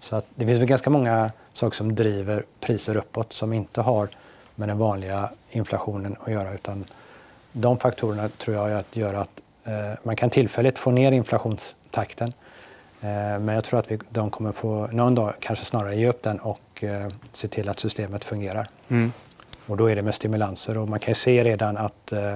Så 0.00 0.16
att 0.16 0.26
det 0.34 0.46
finns 0.46 0.60
väl 0.60 0.66
ganska 0.66 0.90
många 0.90 1.32
saker 1.52 1.76
som 1.76 1.94
driver 1.94 2.44
priser 2.60 2.96
uppåt 2.96 3.32
som 3.32 3.52
inte 3.52 3.80
har 3.80 4.08
med 4.54 4.68
den 4.68 4.78
vanliga 4.78 5.30
inflationen 5.50 6.16
att 6.20 6.32
göra. 6.32 6.54
Utan 6.54 6.84
de 7.52 7.78
faktorerna 7.78 8.28
tror 8.28 8.56
jag 8.56 8.72
att 8.72 8.96
gör 8.96 9.14
att 9.14 9.40
eh, 9.64 9.72
man 10.02 10.16
kan 10.16 10.30
tillfälligt 10.30 10.78
få 10.78 10.90
ner 10.90 11.12
inflationstakten. 11.12 12.32
Eh, 13.00 13.38
men 13.40 13.48
jag 13.48 13.64
tror 13.64 13.78
att 13.78 13.90
vi, 13.90 13.98
de 14.10 14.30
kommer 14.30 14.52
få 14.52 14.86
någon 14.86 15.14
dag 15.14 15.34
kanske 15.40 15.64
snarare 15.64 15.96
ge 15.96 16.08
upp 16.08 16.22
den 16.22 16.38
och 16.38 16.84
eh, 16.84 17.08
se 17.32 17.48
till 17.48 17.68
att 17.68 17.80
systemet 17.80 18.24
fungerar. 18.24 18.68
Mm. 18.88 19.12
Och 19.66 19.76
då 19.76 19.90
är 19.90 19.96
det 19.96 20.02
med 20.02 20.14
stimulanser. 20.14 20.78
Och 20.78 20.88
man 20.88 20.98
kan 20.98 21.14
se 21.14 21.44
redan 21.44 21.76
att 21.76 22.12
eh, 22.12 22.34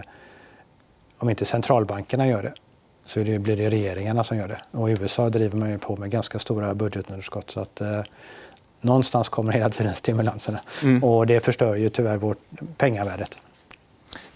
om 1.19 1.31
inte 1.31 1.45
centralbankerna 1.45 2.29
gör 2.29 2.43
det 2.43 2.53
så 3.05 3.21
det, 3.21 3.39
blir 3.39 3.57
det 3.57 3.71
regeringarna 3.71 4.25
som 4.25 4.37
gör 4.37 4.49
det. 4.49 4.61
Och 4.71 4.91
i 4.91 4.93
USA 4.93 5.31
driver 5.31 5.59
man 5.59 5.71
ju 5.71 5.79
på 5.79 5.97
med 5.97 6.11
ganska 6.11 6.39
stora 6.39 6.75
budgetunderskott. 6.75 7.51
Så 7.51 7.61
att, 7.61 7.81
eh, 7.81 8.03
någonstans 8.81 9.29
kommer 9.29 9.53
hela 9.53 9.71
tiden 9.71 9.95
stimulanserna. 9.95 10.61
Mm. 10.83 11.05
Och 11.05 11.27
det 11.27 11.41
förstör 11.41 11.75
ju 11.75 11.89
tyvärr 11.89 12.17
vårt 12.17 12.39
pengavärdet. 12.77 13.39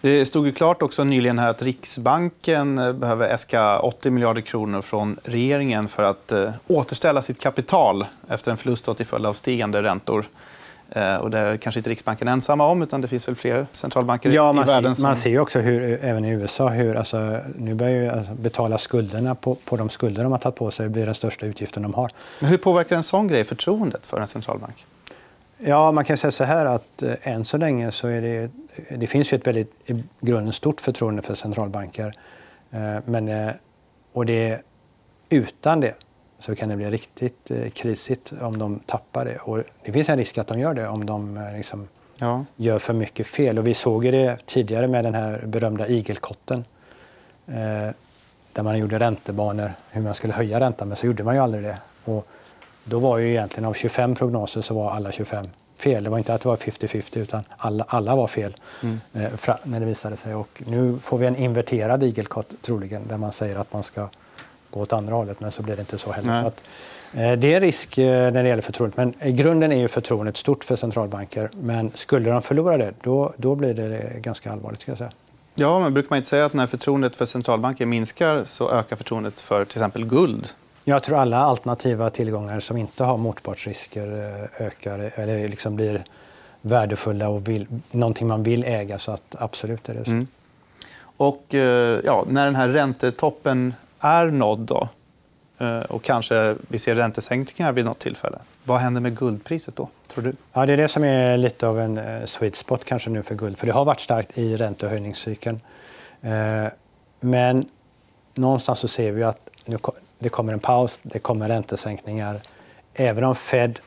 Det 0.04 0.26
stod 0.26 0.46
ju 0.46 0.52
klart 0.52 0.82
också 0.82 1.04
nyligen 1.04 1.38
här 1.38 1.49
att 1.49 1.62
Riksbanken 1.62 2.78
eh, 2.78 2.92
behöver 2.92 3.28
äska 3.28 3.78
80 3.78 4.11
miljarder 4.11 4.40
kronor 4.40 4.82
från 4.82 5.18
regeringen 5.25 5.88
för 5.88 6.02
att 6.02 6.32
eh, 6.32 6.52
återställa 6.66 7.23
sitt 7.23 7.40
kapital 7.40 8.06
efter 8.28 8.50
en 8.50 8.56
förlust 8.56 8.96
till 8.96 9.06
följd 9.06 9.26
av 9.26 9.32
stigande 9.32 9.82
räntor. 9.82 10.25
Eh, 10.90 11.16
och 11.16 11.30
det 11.30 11.38
är 11.38 11.56
kanske 11.56 11.78
inte 11.78 11.90
Riksbanken 11.90 12.28
ensamma 12.28 12.66
om, 12.66 12.82
utan 12.82 13.00
det 13.00 13.08
finns 13.08 13.28
väl 13.28 13.37
fler 13.37 13.66
centralbanker 13.73 14.30
ja, 14.30 14.62
i 14.62 14.66
världen. 14.66 14.94
Som... 14.94 15.02
Man 15.02 15.16
ser 15.16 15.38
också 15.38 15.58
hur, 15.58 16.04
även 16.04 16.25
i 16.25 16.30
USA 16.30 16.68
hur 16.68 16.96
alltså, 16.96 17.38
nu 17.58 17.75
börjar 17.75 17.94
ju 17.94 18.08
alltså, 18.08 18.34
betala 18.34 18.78
skulderna 18.78 19.34
på, 19.34 19.54
på 19.54 19.76
de 19.76 19.90
skulder 19.90 20.23
de 20.23 20.32
har 20.32 20.38
tagit 20.38 20.56
på 20.56 20.70
sig 20.70 20.88
blir 20.88 21.06
den 21.06 21.14
största 21.14 21.46
utgiften 21.46 21.82
de 21.82 21.94
har. 21.94 22.11
Men 22.40 22.50
hur 22.50 22.58
påverkar 22.58 22.96
en 22.96 23.02
sån 23.02 23.28
grej 23.28 23.44
förtroendet 23.44 24.06
för 24.06 24.20
en 24.20 24.26
centralbank? 24.26 24.87
Ja, 25.58 25.92
man 25.92 26.04
kan 26.04 26.16
säga 26.16 26.30
så 26.30 26.44
här 26.44 26.66
att 26.66 27.02
eh, 27.02 27.14
än 27.23 27.44
så 27.44 27.56
länge 27.56 27.90
så 27.90 28.08
är 28.08 28.23
det, 28.23 28.50
det 28.96 29.06
finns 29.06 29.32
ju 29.32 29.37
ett 29.37 29.46
väldigt 29.46 29.90
i 29.90 30.04
grunden 30.20 30.52
stort 30.52 30.80
förtroende 30.80 31.23
för 31.23 31.34
centralbanker. 31.34 32.14
Eh, 32.70 32.96
men, 33.04 33.28
eh, 33.28 33.54
och 34.12 34.26
det, 34.26 34.62
utan 35.28 35.80
det 35.80 35.94
så 36.38 36.54
kan 36.54 36.68
det 36.68 36.76
bli 36.76 36.90
riktigt 36.90 37.50
krisigt 37.75 38.32
om 38.40 38.58
de 38.58 38.78
tappar 38.78 39.25
det. 39.25 39.37
Och 39.37 39.62
det 39.84 39.92
finns 39.92 40.08
en 40.08 40.18
risk 40.18 40.38
att 40.38 40.46
de 40.46 40.58
gör 40.58 40.75
det 40.75 40.88
om 40.88 41.06
de 41.06 41.50
liksom, 41.56 41.88
ja. 42.18 42.44
gör 42.56 42.78
för 42.78 42.92
mycket 42.92 43.26
fel. 43.26 43.58
Och 43.58 43.66
vi 43.66 43.75
såg 43.75 44.02
det 44.02 44.46
tidigare 44.46 44.88
med 44.88 45.04
den 45.04 45.14
här 45.14 45.42
berömda 45.46 45.88
igelkotten. 45.88 46.64
Där 48.52 48.62
man 48.62 48.78
gjorde 48.78 48.99
räntebanor, 48.99 49.73
hur 49.90 50.02
man 50.02 50.14
skulle 50.14 50.32
höja 50.32 50.61
räntan, 50.61 50.88
men 50.88 50.96
så 50.96 51.06
gjorde 51.06 51.25
man 51.25 51.34
ju 51.34 51.40
aldrig 51.40 51.64
det. 51.64 51.78
Och 52.04 52.26
då 52.84 52.98
var 52.98 53.18
ju 53.18 53.30
egentligen 53.30 53.64
av 53.64 53.74
25 53.74 54.14
prognoser 54.14 54.62
så 54.62 54.74
var 54.74 54.90
alla 54.90 55.12
25 55.12 55.46
fel. 55.76 56.04
Det 56.04 56.10
var 56.10 56.18
inte 56.18 56.34
att 56.34 56.40
det 56.40 56.48
var 56.48 56.56
50-50 56.56 57.18
utan 57.18 57.44
alla, 57.56 57.84
alla 57.88 58.16
var 58.16 58.26
fel 58.26 58.54
mm. 58.82 59.00
eh, 59.12 59.54
när 59.62 59.80
det 59.80 59.86
visade 59.86 60.16
sig. 60.16 60.34
Och 60.34 60.62
nu 60.66 60.98
får 60.98 61.18
vi 61.18 61.26
en 61.26 61.36
inverterad 61.36 62.02
igelkott 62.02 62.54
troligen 62.62 63.08
där 63.08 63.16
man 63.16 63.32
säger 63.32 63.56
att 63.56 63.72
man 63.72 63.82
ska 63.82 64.08
gå 64.70 64.80
åt 64.80 64.92
andra 64.92 65.14
hållet, 65.14 65.40
men 65.40 65.52
så 65.52 65.62
blir 65.62 65.76
det 65.76 65.80
inte 65.80 65.98
så 65.98 66.12
heller. 66.12 66.42
Så 66.42 66.46
att, 66.46 66.62
eh, 67.12 67.32
det 67.32 67.52
är 67.52 67.56
en 67.56 67.60
risk 67.60 67.98
eh, 67.98 68.32
när 68.32 68.42
det 68.42 68.48
gäller 68.48 68.62
förtroendet. 68.62 68.96
Men 68.96 69.28
i 69.28 69.32
grunden 69.32 69.72
är 69.72 69.76
ju 69.76 69.88
förtroendet 69.88 70.36
stort 70.36 70.64
för 70.64 70.76
centralbanker. 70.76 71.50
Men 71.60 71.90
skulle 71.94 72.30
de 72.30 72.42
förlora 72.42 72.76
det, 72.76 72.94
då, 73.02 73.32
då 73.36 73.54
blir 73.54 73.74
det 73.74 74.20
ganska 74.20 74.52
allvarligt. 74.52 74.80
Ska 74.80 74.90
jag 74.90 74.98
säga. 74.98 75.12
Ja, 75.54 75.80
men 75.80 75.94
brukar 75.94 76.10
man 76.10 76.16
inte 76.16 76.28
säga 76.28 76.44
att 76.44 76.52
när 76.52 76.66
förtroendet 76.66 77.14
för 77.14 77.24
centralbanker 77.24 77.86
minskar 77.86 78.44
så 78.44 78.70
ökar 78.70 78.96
förtroendet 78.96 79.40
för 79.40 79.64
till 79.64 79.78
exempel 79.78 80.04
guld? 80.04 80.48
Jag 80.84 81.02
tror 81.02 81.18
alla 81.18 81.38
alternativa 81.38 82.10
tillgångar 82.10 82.60
som 82.60 82.76
inte 82.76 83.04
har 83.04 83.16
motpartsrisker 83.16 84.06
eh, 84.06 84.66
ökar 84.66 85.12
eller 85.14 85.48
liksom 85.48 85.76
blir 85.76 86.04
värdefulla 86.60 87.28
och 87.28 87.48
vill, 87.48 87.66
någonting 87.90 88.28
man 88.28 88.42
vill 88.42 88.64
äga. 88.64 88.98
Så 88.98 89.12
att 89.12 89.36
absolut 89.38 89.88
är 89.88 89.94
det 89.94 90.04
så. 90.04 90.10
Mm. 90.10 90.26
Och 91.16 91.44
ja, 92.04 92.24
när 92.28 92.44
den 92.44 92.56
här 92.56 92.68
räntetoppen 92.68 93.74
är 94.04 94.26
nådd 94.26 94.58
då, 94.58 94.88
eh, 95.58 95.78
och 95.78 96.02
kanske 96.02 96.56
vi 96.68 96.78
ser 96.78 96.94
räntesänkningar 96.94 97.72
vid 97.72 97.84
något 97.84 97.98
tillfälle, 97.98 98.38
vad 98.64 98.78
händer 98.78 99.00
med 99.00 99.18
guldpriset 99.18 99.76
då? 99.76 99.88
Tror 100.06 100.24
du? 100.24 100.32
Ja, 100.52 100.66
det 100.66 100.72
är 100.72 100.76
det 100.76 100.88
som 100.88 101.04
är 101.04 101.36
lite 101.36 101.66
av 101.66 101.80
en 101.80 101.98
eh, 101.98 102.24
sweet 102.24 102.56
spot 102.56 102.84
kanske 102.84 103.10
nu 103.10 103.22
för 103.22 103.34
guld. 103.34 103.58
För 103.58 103.66
det 103.66 103.72
har 103.72 103.84
varit 103.84 104.00
starkt 104.00 104.38
i 104.38 104.56
räntehöjningscykeln. 104.56 105.60
Eh, 106.20 106.66
men 107.20 107.68
någonstans 108.34 108.78
så 108.78 108.88
ser 108.88 109.12
vi 109.12 109.22
att 109.22 109.50
nu 109.64 109.78
det 110.24 110.28
kommer 110.28 110.52
en 110.52 110.60
paus, 110.60 111.00
det 111.02 111.18
kommer 111.18 111.48
räntesänkningar. 111.48 112.40
Även 112.94 113.24
om 113.24 113.34
Fed 113.34 113.80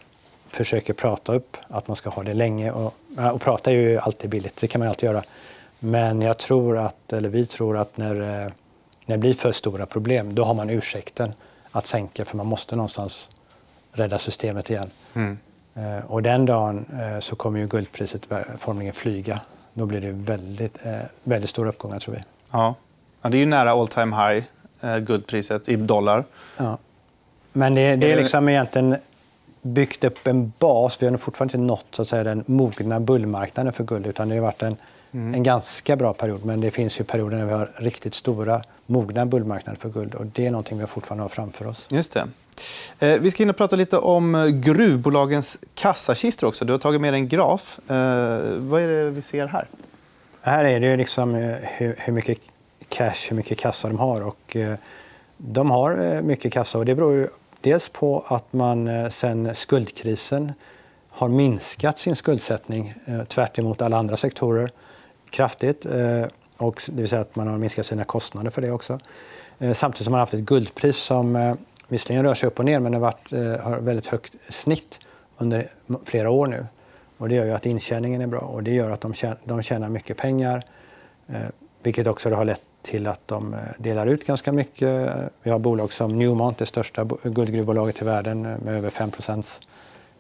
försöker 0.50 0.94
prata 0.94 1.34
upp 1.34 1.58
att 1.68 1.88
man 1.88 1.96
ska 1.96 2.10
ha 2.10 2.24
det 2.24 2.34
länge. 2.34 2.72
Och, 2.72 2.94
och 3.34 3.42
prata 3.42 3.72
är 3.72 3.76
ju 3.76 3.98
alltid 3.98 4.30
billigt, 4.30 4.58
det 4.58 4.68
kan 4.68 4.80
man 4.80 4.88
alltid 4.88 5.10
göra. 5.10 5.24
Men 5.80 6.22
jag 6.22 6.38
tror 6.38 6.78
att, 6.78 7.14
eller 7.14 7.30
vi 7.30 7.46
tror 7.46 7.78
att 7.78 7.98
när 7.98 8.52
när 9.08 9.18
det 9.18 9.22
blir 9.22 9.34
för 9.34 9.52
stora 9.52 9.86
problem, 9.86 10.36
då 10.36 10.44
har 10.44 10.54
man 10.54 10.70
ursäkten 10.70 11.34
att 11.72 11.88
sänka 11.88 12.26
för 12.26 12.38
man 12.38 12.46
måste 12.46 12.76
någonstans 12.76 13.30
rädda 13.92 14.20
systemet 14.20 14.70
igen. 14.70 14.90
Mm. 15.14 15.38
Eh, 15.74 16.06
och 16.06 16.24
den 16.24 16.46
dagen 16.46 16.86
eh, 16.94 17.20
så 17.20 17.36
kommer 17.36 17.60
ju 17.60 17.68
guldpriset 17.68 18.28
formligen 18.60 18.94
flyga. 18.94 19.42
Då 19.74 19.86
blir 19.86 20.02
det 20.02 20.12
väldigt, 20.12 20.86
eh, 20.86 20.98
väldigt 21.24 21.50
stora 21.50 21.70
uppgångar 21.70 22.00
tror 22.00 22.16
vi. 22.16 22.24
Ja. 22.52 22.76
ja 23.22 23.30
det 23.30 23.38
är 23.38 23.40
ju 23.40 23.46
nära 23.46 23.72
all 23.72 23.88
time 23.88 24.16
high, 24.16 24.44
guldpriset 24.82 25.70
i 25.70 25.76
dollar. 25.76 26.24
Ja. 26.58 26.78
Men 27.54 27.76
det, 27.76 27.96
det 27.96 28.12
är 28.12 28.18
liksom 28.18 28.50
egentligen 28.50 28.96
byggt 29.62 30.04
upp 30.04 30.28
en 30.28 30.54
bas. 30.60 31.02
Vi 31.02 31.08
har 31.08 31.18
fortfarande 31.18 31.58
inte 31.58 31.68
nått 31.68 31.86
så 31.92 32.02
att 32.02 32.08
säga, 32.08 32.24
den 32.24 32.44
mogna 32.48 33.00
bullmarknaden 33.00 33.74
för 33.74 33.84
guld. 33.84 34.08
Utan 34.08 34.30
det 34.30 34.36
har 34.36 34.42
varit 34.42 34.64
en, 34.64 34.76
mm. 35.12 35.34
en 35.34 35.44
ganska 35.44 35.96
bra 35.96 36.14
period. 36.14 36.46
Men 36.46 36.62
det 36.62 36.72
finns 36.72 37.00
ju 37.00 37.04
perioder 37.04 37.38
när 37.38 37.46
vi 37.46 37.54
har 37.54 37.70
riktigt 37.76 38.14
stora 38.14 38.62
mogna 38.86 39.26
bullmarknader 39.26 39.80
för 39.80 39.90
guld. 39.90 40.16
Och 40.16 40.26
det 40.26 40.46
är 40.46 40.52
någonting 40.52 40.80
vi 40.80 40.86
fortfarande 40.86 41.24
har 41.24 41.30
framför 41.30 41.68
oss. 41.68 41.86
Just 41.90 42.12
det. 42.12 42.28
Eh, 43.00 43.20
vi 43.20 43.32
ska 43.32 43.44
in 43.44 43.50
och 43.50 43.58
prata 43.58 43.76
lite 43.76 43.98
om 43.98 44.36
eh, 44.36 44.48
gruvbolagens 44.48 45.60
kassakistor 45.76 46.48
också. 46.48 46.66
Du 46.66 46.74
har 46.74 46.80
tagit 46.80 47.02
med 47.02 47.14
en 47.14 47.28
graf. 47.28 47.80
Eh, 47.88 47.96
vad 48.58 48.82
är 48.82 48.88
det 48.88 49.10
vi 49.10 49.22
ser 49.22 49.48
här? 49.48 49.68
Här 50.42 50.66
är 50.66 50.80
det 50.80 50.98
liksom 50.98 51.34
hur 51.78 52.12
mycket 52.12 52.38
cash, 52.98 53.30
hur 53.30 53.36
mycket 53.36 53.58
kassa 53.58 53.88
de 53.88 54.00
har. 54.00 54.22
Och 54.22 54.56
eh, 54.56 54.76
de 55.38 55.72
har 55.72 56.16
eh, 56.16 56.22
mycket 56.22 56.54
kassa 56.54 56.78
och 56.78 56.86
det 56.86 56.96
beror 56.96 57.30
dels 57.62 57.90
på 57.90 58.24
att 58.28 58.54
man 58.54 58.88
eh, 58.88 59.10
sen 59.10 59.56
skuldkrisen 59.56 60.54
har 61.10 61.28
minskat 61.28 62.00
sin 62.00 62.16
skuldsättning 62.16 62.94
tvärt 63.28 63.82
alla 63.82 63.98
andra 63.98 64.18
sektorer 64.18 64.70
kraftigt. 65.30 65.86
Och 66.58 66.82
det 66.86 67.02
vill 67.02 67.10
säga 67.10 67.22
att 67.22 67.36
man 67.36 67.48
har 67.48 67.58
minskat 67.58 67.86
sina 67.86 68.04
kostnader 68.04 68.50
för 68.50 68.62
det 68.62 68.72
också. 68.72 69.00
Samtidigt 69.74 70.04
som 70.04 70.12
man 70.12 70.14
har 70.14 70.20
haft 70.20 70.34
ett 70.34 70.40
guldpris 70.40 70.98
som 70.98 71.58
visserligen 71.88 72.24
rör 72.26 72.34
sig 72.34 72.48
upp 72.48 72.60
och 72.60 72.66
ner 72.66 72.80
men 72.80 72.92
det 72.92 72.98
har, 72.98 73.02
varit, 73.02 73.62
har 73.62 73.78
väldigt 73.78 74.08
högt 74.08 74.34
snitt 74.50 75.00
under 75.38 75.68
flera 76.06 76.30
år 76.30 76.48
nu. 76.48 76.66
Och 77.18 77.30
det 77.30 77.36
gör 77.36 77.46
ju 77.46 77.52
att 77.52 77.66
intjäningen 77.66 78.22
är 78.22 78.28
bra 78.28 78.40
och 78.40 78.64
det 78.64 78.72
gör 78.72 78.90
att 78.90 79.02
de 79.02 79.14
tjänar, 79.14 79.38
de 79.44 79.62
tjänar 79.62 79.90
mycket 79.90 80.18
pengar. 80.18 80.64
Vilket 81.84 82.08
också 82.08 82.30
har 82.30 82.46
lett 82.46 82.67
till 82.82 83.08
att 83.08 83.28
de 83.28 83.56
delar 83.78 84.08
ut 84.08 84.28
ganska 84.28 84.52
mycket. 84.52 85.10
Vi 85.44 85.52
har 85.52 85.60
bolag 85.60 85.94
som 85.94 86.20
Newmont, 86.20 86.58
det 86.58 86.66
största 86.66 87.08
guldgruvbolaget 87.24 88.02
i 88.02 88.06
världen 88.06 88.42
med 88.42 88.68
över 88.68 88.90
5% 88.90 89.60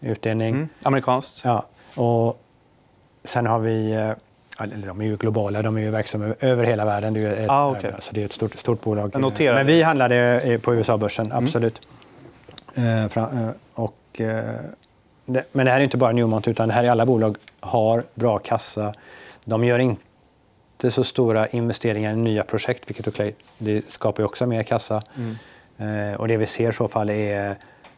utdelning. 0.02 0.56
Mm, 0.56 0.70
amerikanskt. 0.84 1.42
Ja. 1.44 1.66
Och 1.96 2.42
sen 3.24 3.46
har 3.46 3.60
vi 3.60 3.94
eller 4.60 4.88
de 4.88 5.02
är 5.02 5.06
ju 5.06 5.16
globala, 5.16 5.62
de 5.62 5.78
är 5.78 5.82
ju 5.82 5.92
verksamma 5.92 6.34
över 6.40 6.64
hela 6.64 6.86
världen. 6.86 7.14
Det 7.14 7.20
är, 7.20 7.44
ett, 7.44 7.50
ah, 7.50 7.72
okay. 7.72 7.92
alltså 7.92 8.14
det 8.14 8.22
är 8.22 8.26
ett 8.26 8.34
stort, 8.34 8.54
stort 8.54 8.82
bolag. 8.82 9.12
Men 9.54 9.66
vi 9.66 9.84
handlade 9.84 10.60
på 10.62 10.76
USA-börsen, 10.76 11.26
mm. 11.26 11.46
absolut. 11.46 11.82
Mm. 12.76 13.10
Eh, 13.16 13.50
och, 13.74 14.22
eh, 14.22 14.44
men 15.26 15.66
det 15.66 15.72
här 15.72 15.80
är 15.80 15.84
inte 15.84 15.98
bara 15.98 16.12
Newmont, 16.12 16.48
utan 16.48 16.68
det 16.68 16.74
här 16.74 16.84
är 16.84 16.90
alla 16.90 17.06
bolag 17.06 17.38
har 17.60 18.04
bra 18.14 18.38
kassa. 18.38 18.94
De 19.46 19.64
gör 19.64 19.80
inte 19.80 20.02
så 20.91 21.03
stora 21.03 21.48
investeringar 21.48 22.13
i 22.13 22.15
nya 22.15 22.43
projekt, 22.43 22.89
vilket 22.89 23.36
det 23.57 23.91
skapar 23.91 24.24
också 24.24 24.46
mer 24.46 24.63
kassa. 24.63 25.03
Mm. 25.15 25.36
Eh, 25.77 26.19
och 26.19 26.27
det 26.27 26.38
vi 26.38 26.46
ser 26.46 26.69
i 26.69 26.74
så 26.74 26.88
fall 26.88 27.10
är 27.10 27.55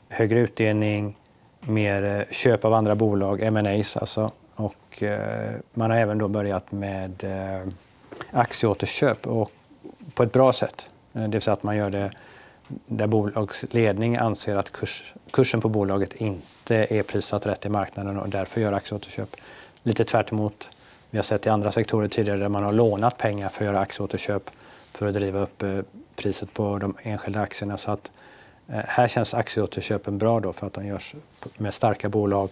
högre 0.09 0.39
utdelning, 0.39 1.15
mer 1.59 2.03
eh, 2.03 2.33
köp 2.33 2.65
av 2.65 2.73
andra 2.73 2.95
bolag, 2.95 3.41
M&As 3.41 3.97
alltså. 3.97 4.31
Och 4.55 5.03
eh, 5.03 5.51
man 5.73 5.91
har 5.91 5.97
även 5.97 6.17
då 6.17 6.27
börjat 6.27 6.71
med 6.71 7.23
aktieåterköp 8.31 9.27
och 9.27 9.51
på 10.13 10.23
ett 10.23 10.31
bra 10.31 10.53
sätt. 10.53 10.89
Det 11.11 11.27
vill 11.27 11.41
säga 11.41 11.53
att 11.53 11.63
man 11.63 11.77
gör 11.77 11.89
det 11.89 12.11
där 12.85 13.07
bolagsledning 13.07 14.15
anser 14.15 14.55
att 14.55 14.71
kurs, 14.71 15.13
kursen 15.31 15.61
på 15.61 15.69
bolaget 15.69 16.13
inte 16.15 16.75
är 16.75 17.03
prissatt 17.03 17.45
rätt 17.45 17.65
i 17.65 17.69
marknaden 17.69 18.17
och 18.17 18.29
därför 18.29 18.61
gör 18.61 18.73
aktieåterköp. 18.73 19.35
Lite 19.83 20.03
tvärt 20.03 20.31
emot 20.31 20.69
vi 21.09 21.17
har 21.17 21.23
sett 21.23 21.45
i 21.45 21.49
andra 21.49 21.71
sektorer 21.71 22.07
tidigare 22.07 22.39
där 22.39 22.49
man 22.49 22.63
har 22.63 22.73
lånat 22.73 23.17
pengar 23.17 23.49
för 23.49 23.65
att 23.65 23.65
göra 23.65 23.79
aktieåterköp 23.79 24.49
för 24.91 25.07
att 25.07 25.13
driva 25.13 25.39
upp 25.39 25.63
priset 26.15 26.53
på 26.53 26.77
de 26.77 26.95
enskilda 27.03 27.41
aktierna. 27.41 27.77
Så 27.77 27.91
att, 27.91 28.11
här 28.67 29.07
känns 29.07 29.33
aktieåterköpen 29.33 30.17
bra 30.17 30.39
då 30.39 30.53
för 30.53 30.67
att 30.67 30.73
de 30.73 30.85
görs 30.85 31.15
med 31.57 31.73
starka 31.73 32.09
bolag 32.09 32.49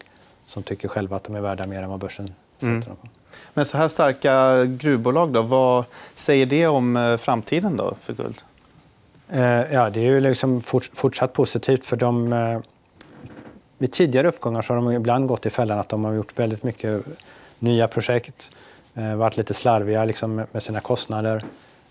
som 0.47 0.63
tycker 0.63 0.87
själva 0.87 1.15
att 1.15 1.23
de 1.23 1.35
är 1.35 1.41
värda 1.41 1.67
mer 1.67 1.83
än 1.83 1.89
vad 1.89 1.99
börsen 1.99 2.33
mm. 2.59 2.81
dem 2.81 2.95
på. 3.01 3.07
Men 3.53 3.65
så 3.65 3.77
här 3.77 3.87
starka 3.87 4.65
gruvbolag, 4.65 5.33
då, 5.33 5.41
vad 5.41 5.85
säger 6.15 6.45
det 6.45 6.67
om 6.67 6.97
eh, 6.97 7.17
framtiden 7.17 7.77
då 7.77 7.95
för 7.99 8.13
guld? 8.13 8.41
Eh, 9.29 9.73
ja, 9.73 9.89
det 9.89 9.99
är 9.99 10.03
ju 10.03 10.19
liksom 10.19 10.61
fortsatt 10.93 11.33
positivt. 11.33 11.85
för 11.85 11.95
de... 11.95 12.33
Eh, 12.33 12.59
vid 13.77 13.91
tidigare 13.91 14.27
uppgångar 14.27 14.61
så 14.61 14.73
har 14.73 14.81
de 14.81 14.91
ibland 14.91 15.27
gått 15.27 15.45
i 15.45 15.49
fällan 15.49 15.79
att 15.79 15.89
de 15.89 16.03
har 16.03 16.13
gjort 16.13 16.39
väldigt 16.39 16.63
mycket 16.63 17.05
nya 17.59 17.87
projekt, 17.87 18.51
eh, 18.95 19.15
varit 19.15 19.37
lite 19.37 19.53
slarviga 19.53 20.05
liksom, 20.05 20.45
med 20.51 20.63
sina 20.63 20.79
kostnader. 20.79 21.43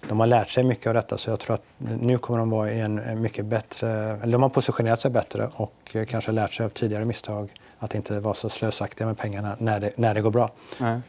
De 0.09 0.21
har 0.21 0.27
lärt 0.27 0.51
sig 0.51 0.65
mycket 0.65 0.87
av 0.87 0.95
detta 0.95 1.19
så 1.19 1.31
jag 1.31 1.41
tror 1.41 1.55
att 1.55 1.63
nu 1.79 2.19
kommer 2.19 2.39
de 2.39 2.51
vara 2.51 2.73
i 2.73 2.81
en 2.81 3.23
mycket 3.23 3.45
bättre... 3.45 4.17
De 4.27 4.43
har 4.43 4.49
positionerat 4.49 5.01
sig 5.01 5.11
bättre 5.11 5.51
och 5.55 5.97
kanske 6.09 6.33
lärt 6.33 6.53
sig 6.53 6.67
av 6.67 6.71
tidigare 6.71 7.05
misstag 7.05 7.53
att 7.79 7.95
inte 7.95 8.21
vara 8.21 8.35
så 8.35 8.49
slösaktiga 8.49 9.07
med 9.07 9.19
pengarna 9.19 9.57
när 9.59 9.81
det, 9.81 9.91
när 9.97 10.15
det 10.15 10.21
går 10.21 10.31
bra. 10.31 10.51
Nej. 10.79 11.01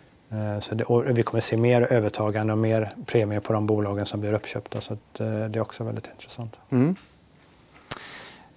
Så 0.61 0.75
det, 0.75 1.13
vi 1.13 1.23
kommer 1.23 1.41
se 1.41 1.57
mer 1.57 1.93
övertagande 1.93 2.53
och 2.53 2.59
mer 2.59 2.93
premie 3.05 3.39
på 3.39 3.53
de 3.53 3.67
bolagen 3.67 4.05
som 4.05 4.21
blir 4.21 4.33
uppköpta. 4.33 4.81
Så 4.81 4.97
det 5.13 5.23
är 5.23 5.59
också 5.59 5.83
väldigt 5.83 6.07
intressant. 6.07 6.59
Mm. 6.69 6.95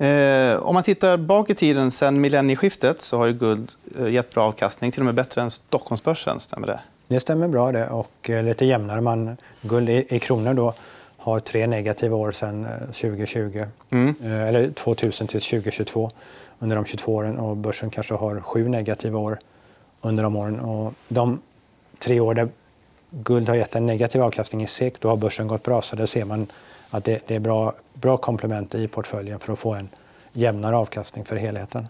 Eh, 0.01 0.57
om 0.57 0.75
man 0.75 0.83
tittar 0.83 1.17
bak 1.17 1.51
i 1.51 1.55
tiden, 1.55 1.91
sen 1.91 2.21
millennieskiftet, 2.21 3.03
så 3.03 3.19
har 3.19 3.27
ju 3.27 3.33
guld 3.33 3.73
eh, 3.99 4.09
gett 4.09 4.35
bra 4.35 4.45
avkastning. 4.45 4.93
Till 4.93 5.01
och 5.01 5.07
med 5.07 5.15
bättre 5.15 5.43
än 5.43 5.51
Stockholmsbörsen. 5.51 6.41
Stämmer 6.41 6.67
det? 6.67 6.81
Det 7.09 7.21
stämmer 7.21 7.49
bra. 7.49 7.73
det. 7.73 7.87
Och 7.87 8.31
eh, 8.31 8.45
lite 8.45 8.65
jämnare. 8.65 9.01
Man, 9.01 9.37
guld 9.63 9.89
i, 9.89 10.07
i 10.09 10.19
kronor 10.19 10.55
då, 10.55 10.75
har 11.17 11.41
tre 11.41 11.67
negativa 11.67 12.17
år 12.17 12.33
sen 12.33 12.67
2020. 12.87 13.57
Eh, 13.57 13.67
mm. 13.91 14.15
Eh, 14.23 14.49
eller 14.49 14.71
2000 14.71 15.27
till 15.27 15.41
2022 15.41 16.11
under 16.59 16.77
de 16.77 16.85
22 16.85 17.15
åren. 17.15 17.39
Och 17.39 17.57
börsen 17.57 17.91
kanske 17.91 18.15
har 18.15 18.41
sju 18.41 18.69
negativa 18.69 19.19
år 19.19 19.39
under 20.01 20.23
de 20.23 20.37
åren. 20.37 20.61
Och 20.61 20.95
de 21.09 21.41
tre 21.99 22.21
år 22.21 22.35
där 22.35 22.49
guld 23.11 23.49
har 23.49 23.57
gett 23.57 23.77
en 23.77 23.87
negativ 23.87 24.23
avkastning 24.23 24.63
i 24.63 24.67
SEK, 24.67 25.01
då 25.01 25.09
har 25.09 25.17
börsen 25.17 25.49
gått 25.49 25.63
bra. 25.63 25.83
Så 25.83 25.97
där 25.97 26.07
ser 26.07 26.25
man 26.25 26.47
att 26.91 27.05
det, 27.05 27.23
det 27.27 27.35
är 27.35 27.41
bra, 27.41 27.75
bra 27.95 28.17
komplement 28.17 28.75
i 28.75 28.89
portföljen 28.89 29.39
för 29.39 29.53
att 29.53 29.59
få 29.59 29.75
en 29.75 29.89
jämnare 30.33 30.77
avkastning 30.77 31.25
för 31.25 31.37
helheten. 31.37 31.89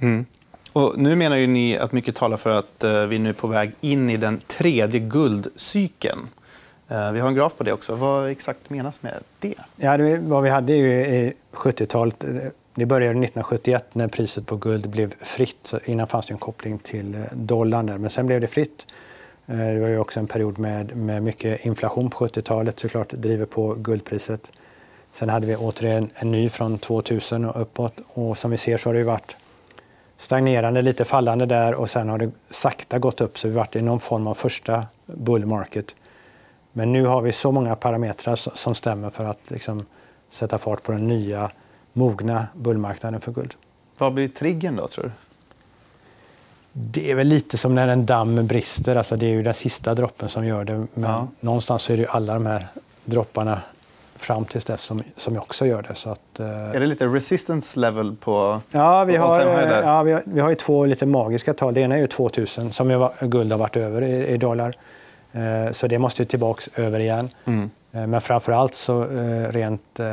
Mm. 0.00 0.26
Och 0.72 0.98
nu 0.98 1.16
menar 1.16 1.36
ju 1.36 1.46
ni 1.46 1.78
att 1.78 1.92
mycket 1.92 2.14
talar 2.14 2.36
för 2.36 2.50
att 2.50 2.84
eh, 2.84 3.06
vi 3.06 3.18
nu 3.18 3.28
är 3.28 3.32
på 3.32 3.46
väg 3.46 3.72
in 3.80 4.10
i 4.10 4.16
den 4.16 4.38
tredje 4.38 5.00
guldcykeln. 5.00 6.28
Eh, 6.88 7.12
vi 7.12 7.20
har 7.20 7.28
en 7.28 7.34
graf 7.34 7.54
på 7.56 7.64
det 7.64 7.72
också. 7.72 7.94
Vad 7.94 8.30
exakt 8.30 8.70
menas 8.70 9.02
med 9.02 9.14
det? 9.40 9.54
Ja, 9.76 9.96
det 9.96 10.18
vad 10.18 10.42
vi 10.42 10.50
hade 10.50 10.72
i 10.72 11.32
70-talet. 11.52 12.24
Det 12.74 12.86
började 12.86 13.10
1971 13.10 13.84
när 13.92 14.08
priset 14.08 14.46
på 14.46 14.56
guld 14.56 14.88
blev 14.88 15.14
fritt. 15.18 15.58
Så 15.62 15.78
innan 15.84 16.06
fanns 16.06 16.26
det 16.26 16.32
en 16.32 16.38
koppling 16.38 16.78
till 16.78 17.14
eh, 17.14 17.20
dollarn. 17.32 17.86
Där. 17.86 17.98
Men 17.98 18.10
sen 18.10 18.26
blev 18.26 18.40
det 18.40 18.46
fritt. 18.46 18.86
Eh, 19.46 19.56
det 19.56 19.80
var 19.80 19.88
ju 19.88 19.98
också 19.98 20.20
en 20.20 20.26
period 20.26 20.58
med, 20.58 20.96
med 20.96 21.22
mycket 21.22 21.66
inflation 21.66 22.10
på 22.10 22.26
70-talet 22.26 22.80
såklart, 22.80 23.10
driver 23.10 23.46
på 23.46 23.74
guldpriset. 23.74 24.50
Sen 25.12 25.28
hade 25.28 25.46
vi 25.46 25.56
återigen 25.56 26.10
en 26.14 26.30
ny 26.30 26.48
från 26.48 26.78
2000 26.78 27.44
och 27.44 27.60
uppåt. 27.60 27.94
Och 28.06 28.38
som 28.38 28.50
vi 28.50 28.56
ser 28.56 28.76
så 28.76 28.88
har 28.88 28.94
det 28.94 29.04
varit 29.04 29.36
stagnerande, 30.16 30.82
lite 30.82 31.04
fallande 31.04 31.46
där 31.46 31.74
och 31.74 31.90
sen 31.90 32.08
har 32.08 32.18
det 32.18 32.30
sakta 32.50 32.98
gått 32.98 33.20
upp. 33.20 33.38
Så 33.38 33.48
vi 33.48 33.54
har 33.54 33.58
varit 33.58 33.76
i 33.76 33.82
någon 33.82 34.00
form 34.00 34.26
av 34.26 34.34
första 34.34 34.86
bull 35.06 35.46
market. 35.46 35.96
Men 36.72 36.92
nu 36.92 37.04
har 37.04 37.22
vi 37.22 37.32
så 37.32 37.52
många 37.52 37.76
parametrar 37.76 38.36
som 38.36 38.74
stämmer 38.74 39.10
för 39.10 39.24
att 39.24 39.50
liksom 39.50 39.86
sätta 40.30 40.58
fart 40.58 40.82
på 40.82 40.92
den 40.92 41.08
nya 41.08 41.50
mogna 41.92 42.46
bullmarknaden 42.54 43.20
för 43.20 43.32
guld. 43.32 43.54
Vad 43.98 44.14
blir 44.14 44.28
triggern 44.28 44.76
då, 44.76 44.88
tror 44.88 45.04
du? 45.04 45.10
Det 46.72 47.10
är 47.10 47.14
väl 47.14 47.26
lite 47.26 47.58
som 47.58 47.74
när 47.74 47.88
en 47.88 48.06
damm 48.06 48.46
brister. 48.46 48.96
Alltså 48.96 49.16
det 49.16 49.26
är 49.26 49.30
ju 49.30 49.42
den 49.42 49.54
sista 49.54 49.94
droppen 49.94 50.28
som 50.28 50.46
gör 50.46 50.64
det. 50.64 50.86
Men 50.94 51.10
ja. 51.10 51.28
någonstans 51.40 51.90
är 51.90 51.96
det 51.96 52.06
alla 52.06 52.34
de 52.34 52.46
här 52.46 52.66
dropparna 53.04 53.60
fram 54.16 54.44
till 54.44 54.60
dess 54.60 54.82
som, 54.82 55.02
som 55.16 55.36
också 55.36 55.66
gör 55.66 55.82
det. 55.82 55.94
Så 55.94 56.10
att, 56.10 56.40
eh... 56.40 56.46
Är 56.46 56.80
det 56.80 56.86
lite 56.86 57.06
resistance 57.06 57.80
level 57.80 58.16
på 58.16 58.60
Ja, 58.70 59.04
vi 59.04 59.16
har, 59.16 59.40
ja, 59.40 60.02
vi 60.02 60.12
har, 60.12 60.22
vi 60.24 60.40
har 60.40 60.50
ju 60.50 60.54
två 60.54 60.86
lite 60.86 61.06
magiska 61.06 61.54
tal. 61.54 61.74
Det 61.74 61.80
ena 61.80 61.94
är 61.94 62.00
ju 62.00 62.06
2000 62.06 62.72
som 62.72 62.90
ju 62.90 63.08
guld 63.20 63.52
har 63.52 63.58
varit 63.58 63.76
över 63.76 64.02
i, 64.02 64.26
i 64.26 64.36
dollar. 64.36 64.76
Eh, 65.32 65.72
så 65.72 65.86
det 65.86 65.98
måste 65.98 66.22
ju 66.22 66.26
tillbaka 66.26 66.62
över 66.76 67.00
igen. 67.00 67.28
Mm. 67.44 67.70
Eh, 67.92 68.06
men 68.06 68.20
framför 68.20 68.52
allt 68.52 68.74
så 68.74 69.02
eh, 69.02 69.52
rent 69.52 70.00
eh, 70.00 70.06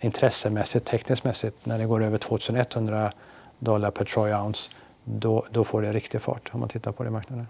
intressemässigt, 0.00 0.86
tekniskt 0.86 1.24
mässigt, 1.24 1.66
när 1.66 1.78
det 1.78 1.84
går 1.84 2.02
över 2.02 2.18
2100 2.18 3.12
dollar 3.58 3.90
per 3.90 4.04
troy 4.04 4.34
ounce 4.34 4.70
då, 5.04 5.44
då 5.50 5.64
får 5.64 5.82
det 5.82 5.92
riktig 5.92 6.22
fart 6.22 6.50
om 6.52 6.60
man 6.60 6.68
tittar 6.68 6.92
på 6.92 7.04
det 7.04 7.10
marknaden. 7.10 7.46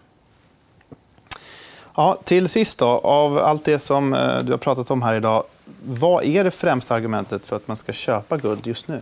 Ja, 1.96 2.18
till 2.25 2.49
sist, 2.49 2.78
då, 2.78 2.86
av 2.86 3.38
allt 3.38 3.64
det 3.64 3.78
som 3.78 4.14
eh, 4.14 4.38
du 4.43 4.50
har 4.50 4.58
pratat 4.58 4.90
om 4.90 5.02
här 5.02 5.14
idag, 5.14 5.45
vad 5.84 6.25
är 6.25 6.45
det 6.45 6.50
främsta 6.50 6.95
argumentet 6.95 7.47
för 7.47 7.56
att 7.56 7.69
man 7.69 7.76
ska 7.76 7.93
köpa 7.93 8.36
guld 8.36 8.67
just 8.67 8.88
nu? 8.88 9.00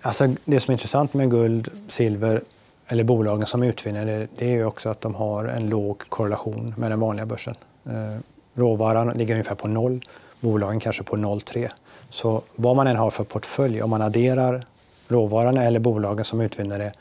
Alltså, 0.00 0.34
det 0.44 0.60
som 0.60 0.70
är 0.70 0.72
intressant 0.72 1.14
med 1.14 1.30
guld, 1.30 1.68
silver 1.88 2.40
eller 2.86 3.04
bolagen 3.04 3.46
som 3.46 3.62
utvinner 3.62 4.06
det, 4.06 4.28
det 4.38 4.46
är 4.46 4.50
ju 4.50 4.64
också 4.64 4.88
att 4.88 5.00
de 5.00 5.14
har 5.14 5.44
en 5.44 5.68
låg 5.68 5.98
korrelation 6.08 6.74
med 6.76 6.90
den 6.90 7.00
vanliga 7.00 7.26
börsen. 7.26 7.54
Eh, 7.86 8.20
råvaran 8.54 9.08
ligger 9.08 9.34
ungefär 9.34 9.54
på 9.54 9.68
noll, 9.68 10.04
bolagen 10.40 10.80
kanske 10.80 11.02
på 11.02 11.16
0,3. 11.16 11.68
Så 12.10 12.42
vad 12.54 12.76
man 12.76 12.86
än 12.86 12.96
har 12.96 13.10
för 13.10 13.24
portfölj, 13.24 13.82
om 13.82 13.90
man 13.90 14.02
adderar 14.02 14.64
råvaran 15.08 15.56
eller 15.56 15.80
bolagen 15.80 16.24
som 16.24 16.40
utvinner 16.40 16.78
det 16.78 16.92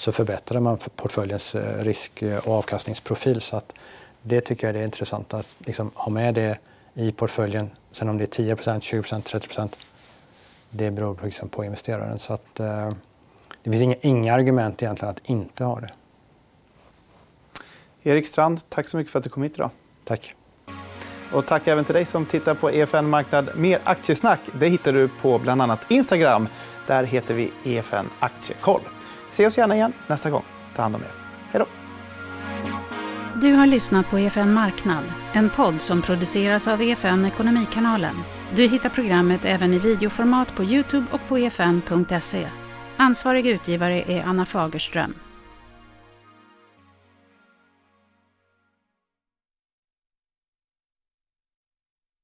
så 0.00 0.12
förbättrar 0.12 0.60
man 0.60 0.78
portföljens 0.96 1.54
eh, 1.54 1.84
risk 1.84 2.22
och 2.44 2.54
avkastningsprofil. 2.54 3.40
Så 3.40 3.56
att 3.56 3.72
det 4.22 4.40
tycker 4.40 4.66
jag 4.66 4.76
är 4.76 4.84
intressant 4.84 5.34
att 5.34 5.46
liksom 5.58 5.90
ha 5.94 6.10
med 6.10 6.34
det 6.34 6.58
i 6.94 7.12
portföljen. 7.12 7.70
Sen 7.92 8.08
om 8.08 8.18
det 8.18 8.38
är 8.38 8.44
10% 8.44 8.80
20% 8.80 9.22
30% 9.22 9.68
det 10.70 10.90
beror 10.90 11.18
liksom 11.24 11.48
på 11.48 11.64
investeraren. 11.64 12.18
Så 12.18 12.32
att, 12.32 12.60
eh, 12.60 12.92
det 13.62 13.70
finns 13.70 13.82
inga, 13.82 13.96
inga 14.00 14.34
argument 14.34 14.82
egentligen 14.82 15.10
att 15.10 15.28
inte 15.28 15.64
ha 15.64 15.80
det. 15.80 15.90
Erik 18.02 18.26
Strand, 18.26 18.60
tack 18.68 18.88
så 18.88 18.96
mycket 18.96 19.12
för 19.12 19.18
att 19.18 19.24
du 19.24 19.30
kom 19.30 19.42
hit 19.42 19.54
idag. 19.54 19.70
Tack. 20.04 20.34
Och 21.32 21.46
tack 21.46 21.66
även 21.68 21.84
till 21.84 21.94
dig 21.94 22.04
som 22.04 22.26
tittar 22.26 22.54
på 22.54 22.70
EFN 22.70 23.08
Marknad. 23.08 23.50
Mer 23.56 23.80
aktiesnack 23.84 24.40
det 24.58 24.68
hittar 24.68 24.92
du 24.92 25.08
på 25.22 25.38
bland 25.38 25.62
annat 25.62 25.80
Instagram. 25.90 26.48
Där 26.86 27.04
heter 27.04 27.34
vi 27.34 27.52
EFN 27.64 28.06
Aktiekoll. 28.20 28.82
Se 29.30 29.46
oss 29.46 29.58
gärna 29.58 29.76
igen 29.76 29.92
nästa 30.06 30.30
gång. 30.30 30.44
Ta 30.76 30.82
hand 30.82 30.96
om 30.96 31.02
er. 31.02 31.10
Hej 31.50 31.58
då! 31.58 31.66
Du 33.40 33.52
har 33.52 33.66
lyssnat 33.66 34.10
på 34.10 34.18
EFN 34.18 34.52
Marknad, 34.52 35.04
en 35.32 35.50
podd 35.50 35.82
som 35.82 36.02
produceras 36.02 36.68
av 36.68 36.82
EFN 36.82 37.24
Ekonomikanalen. 37.24 38.14
Du 38.56 38.68
hittar 38.68 38.88
programmet 38.88 39.44
även 39.44 39.74
i 39.74 39.78
videoformat 39.78 40.54
på 40.54 40.64
Youtube 40.64 41.06
och 41.12 41.20
på 41.28 41.36
efn.se. 41.36 42.46
Ansvarig 42.96 43.46
utgivare 43.46 44.02
är 44.02 44.22
Anna 44.22 44.46
Fagerström. 44.46 45.14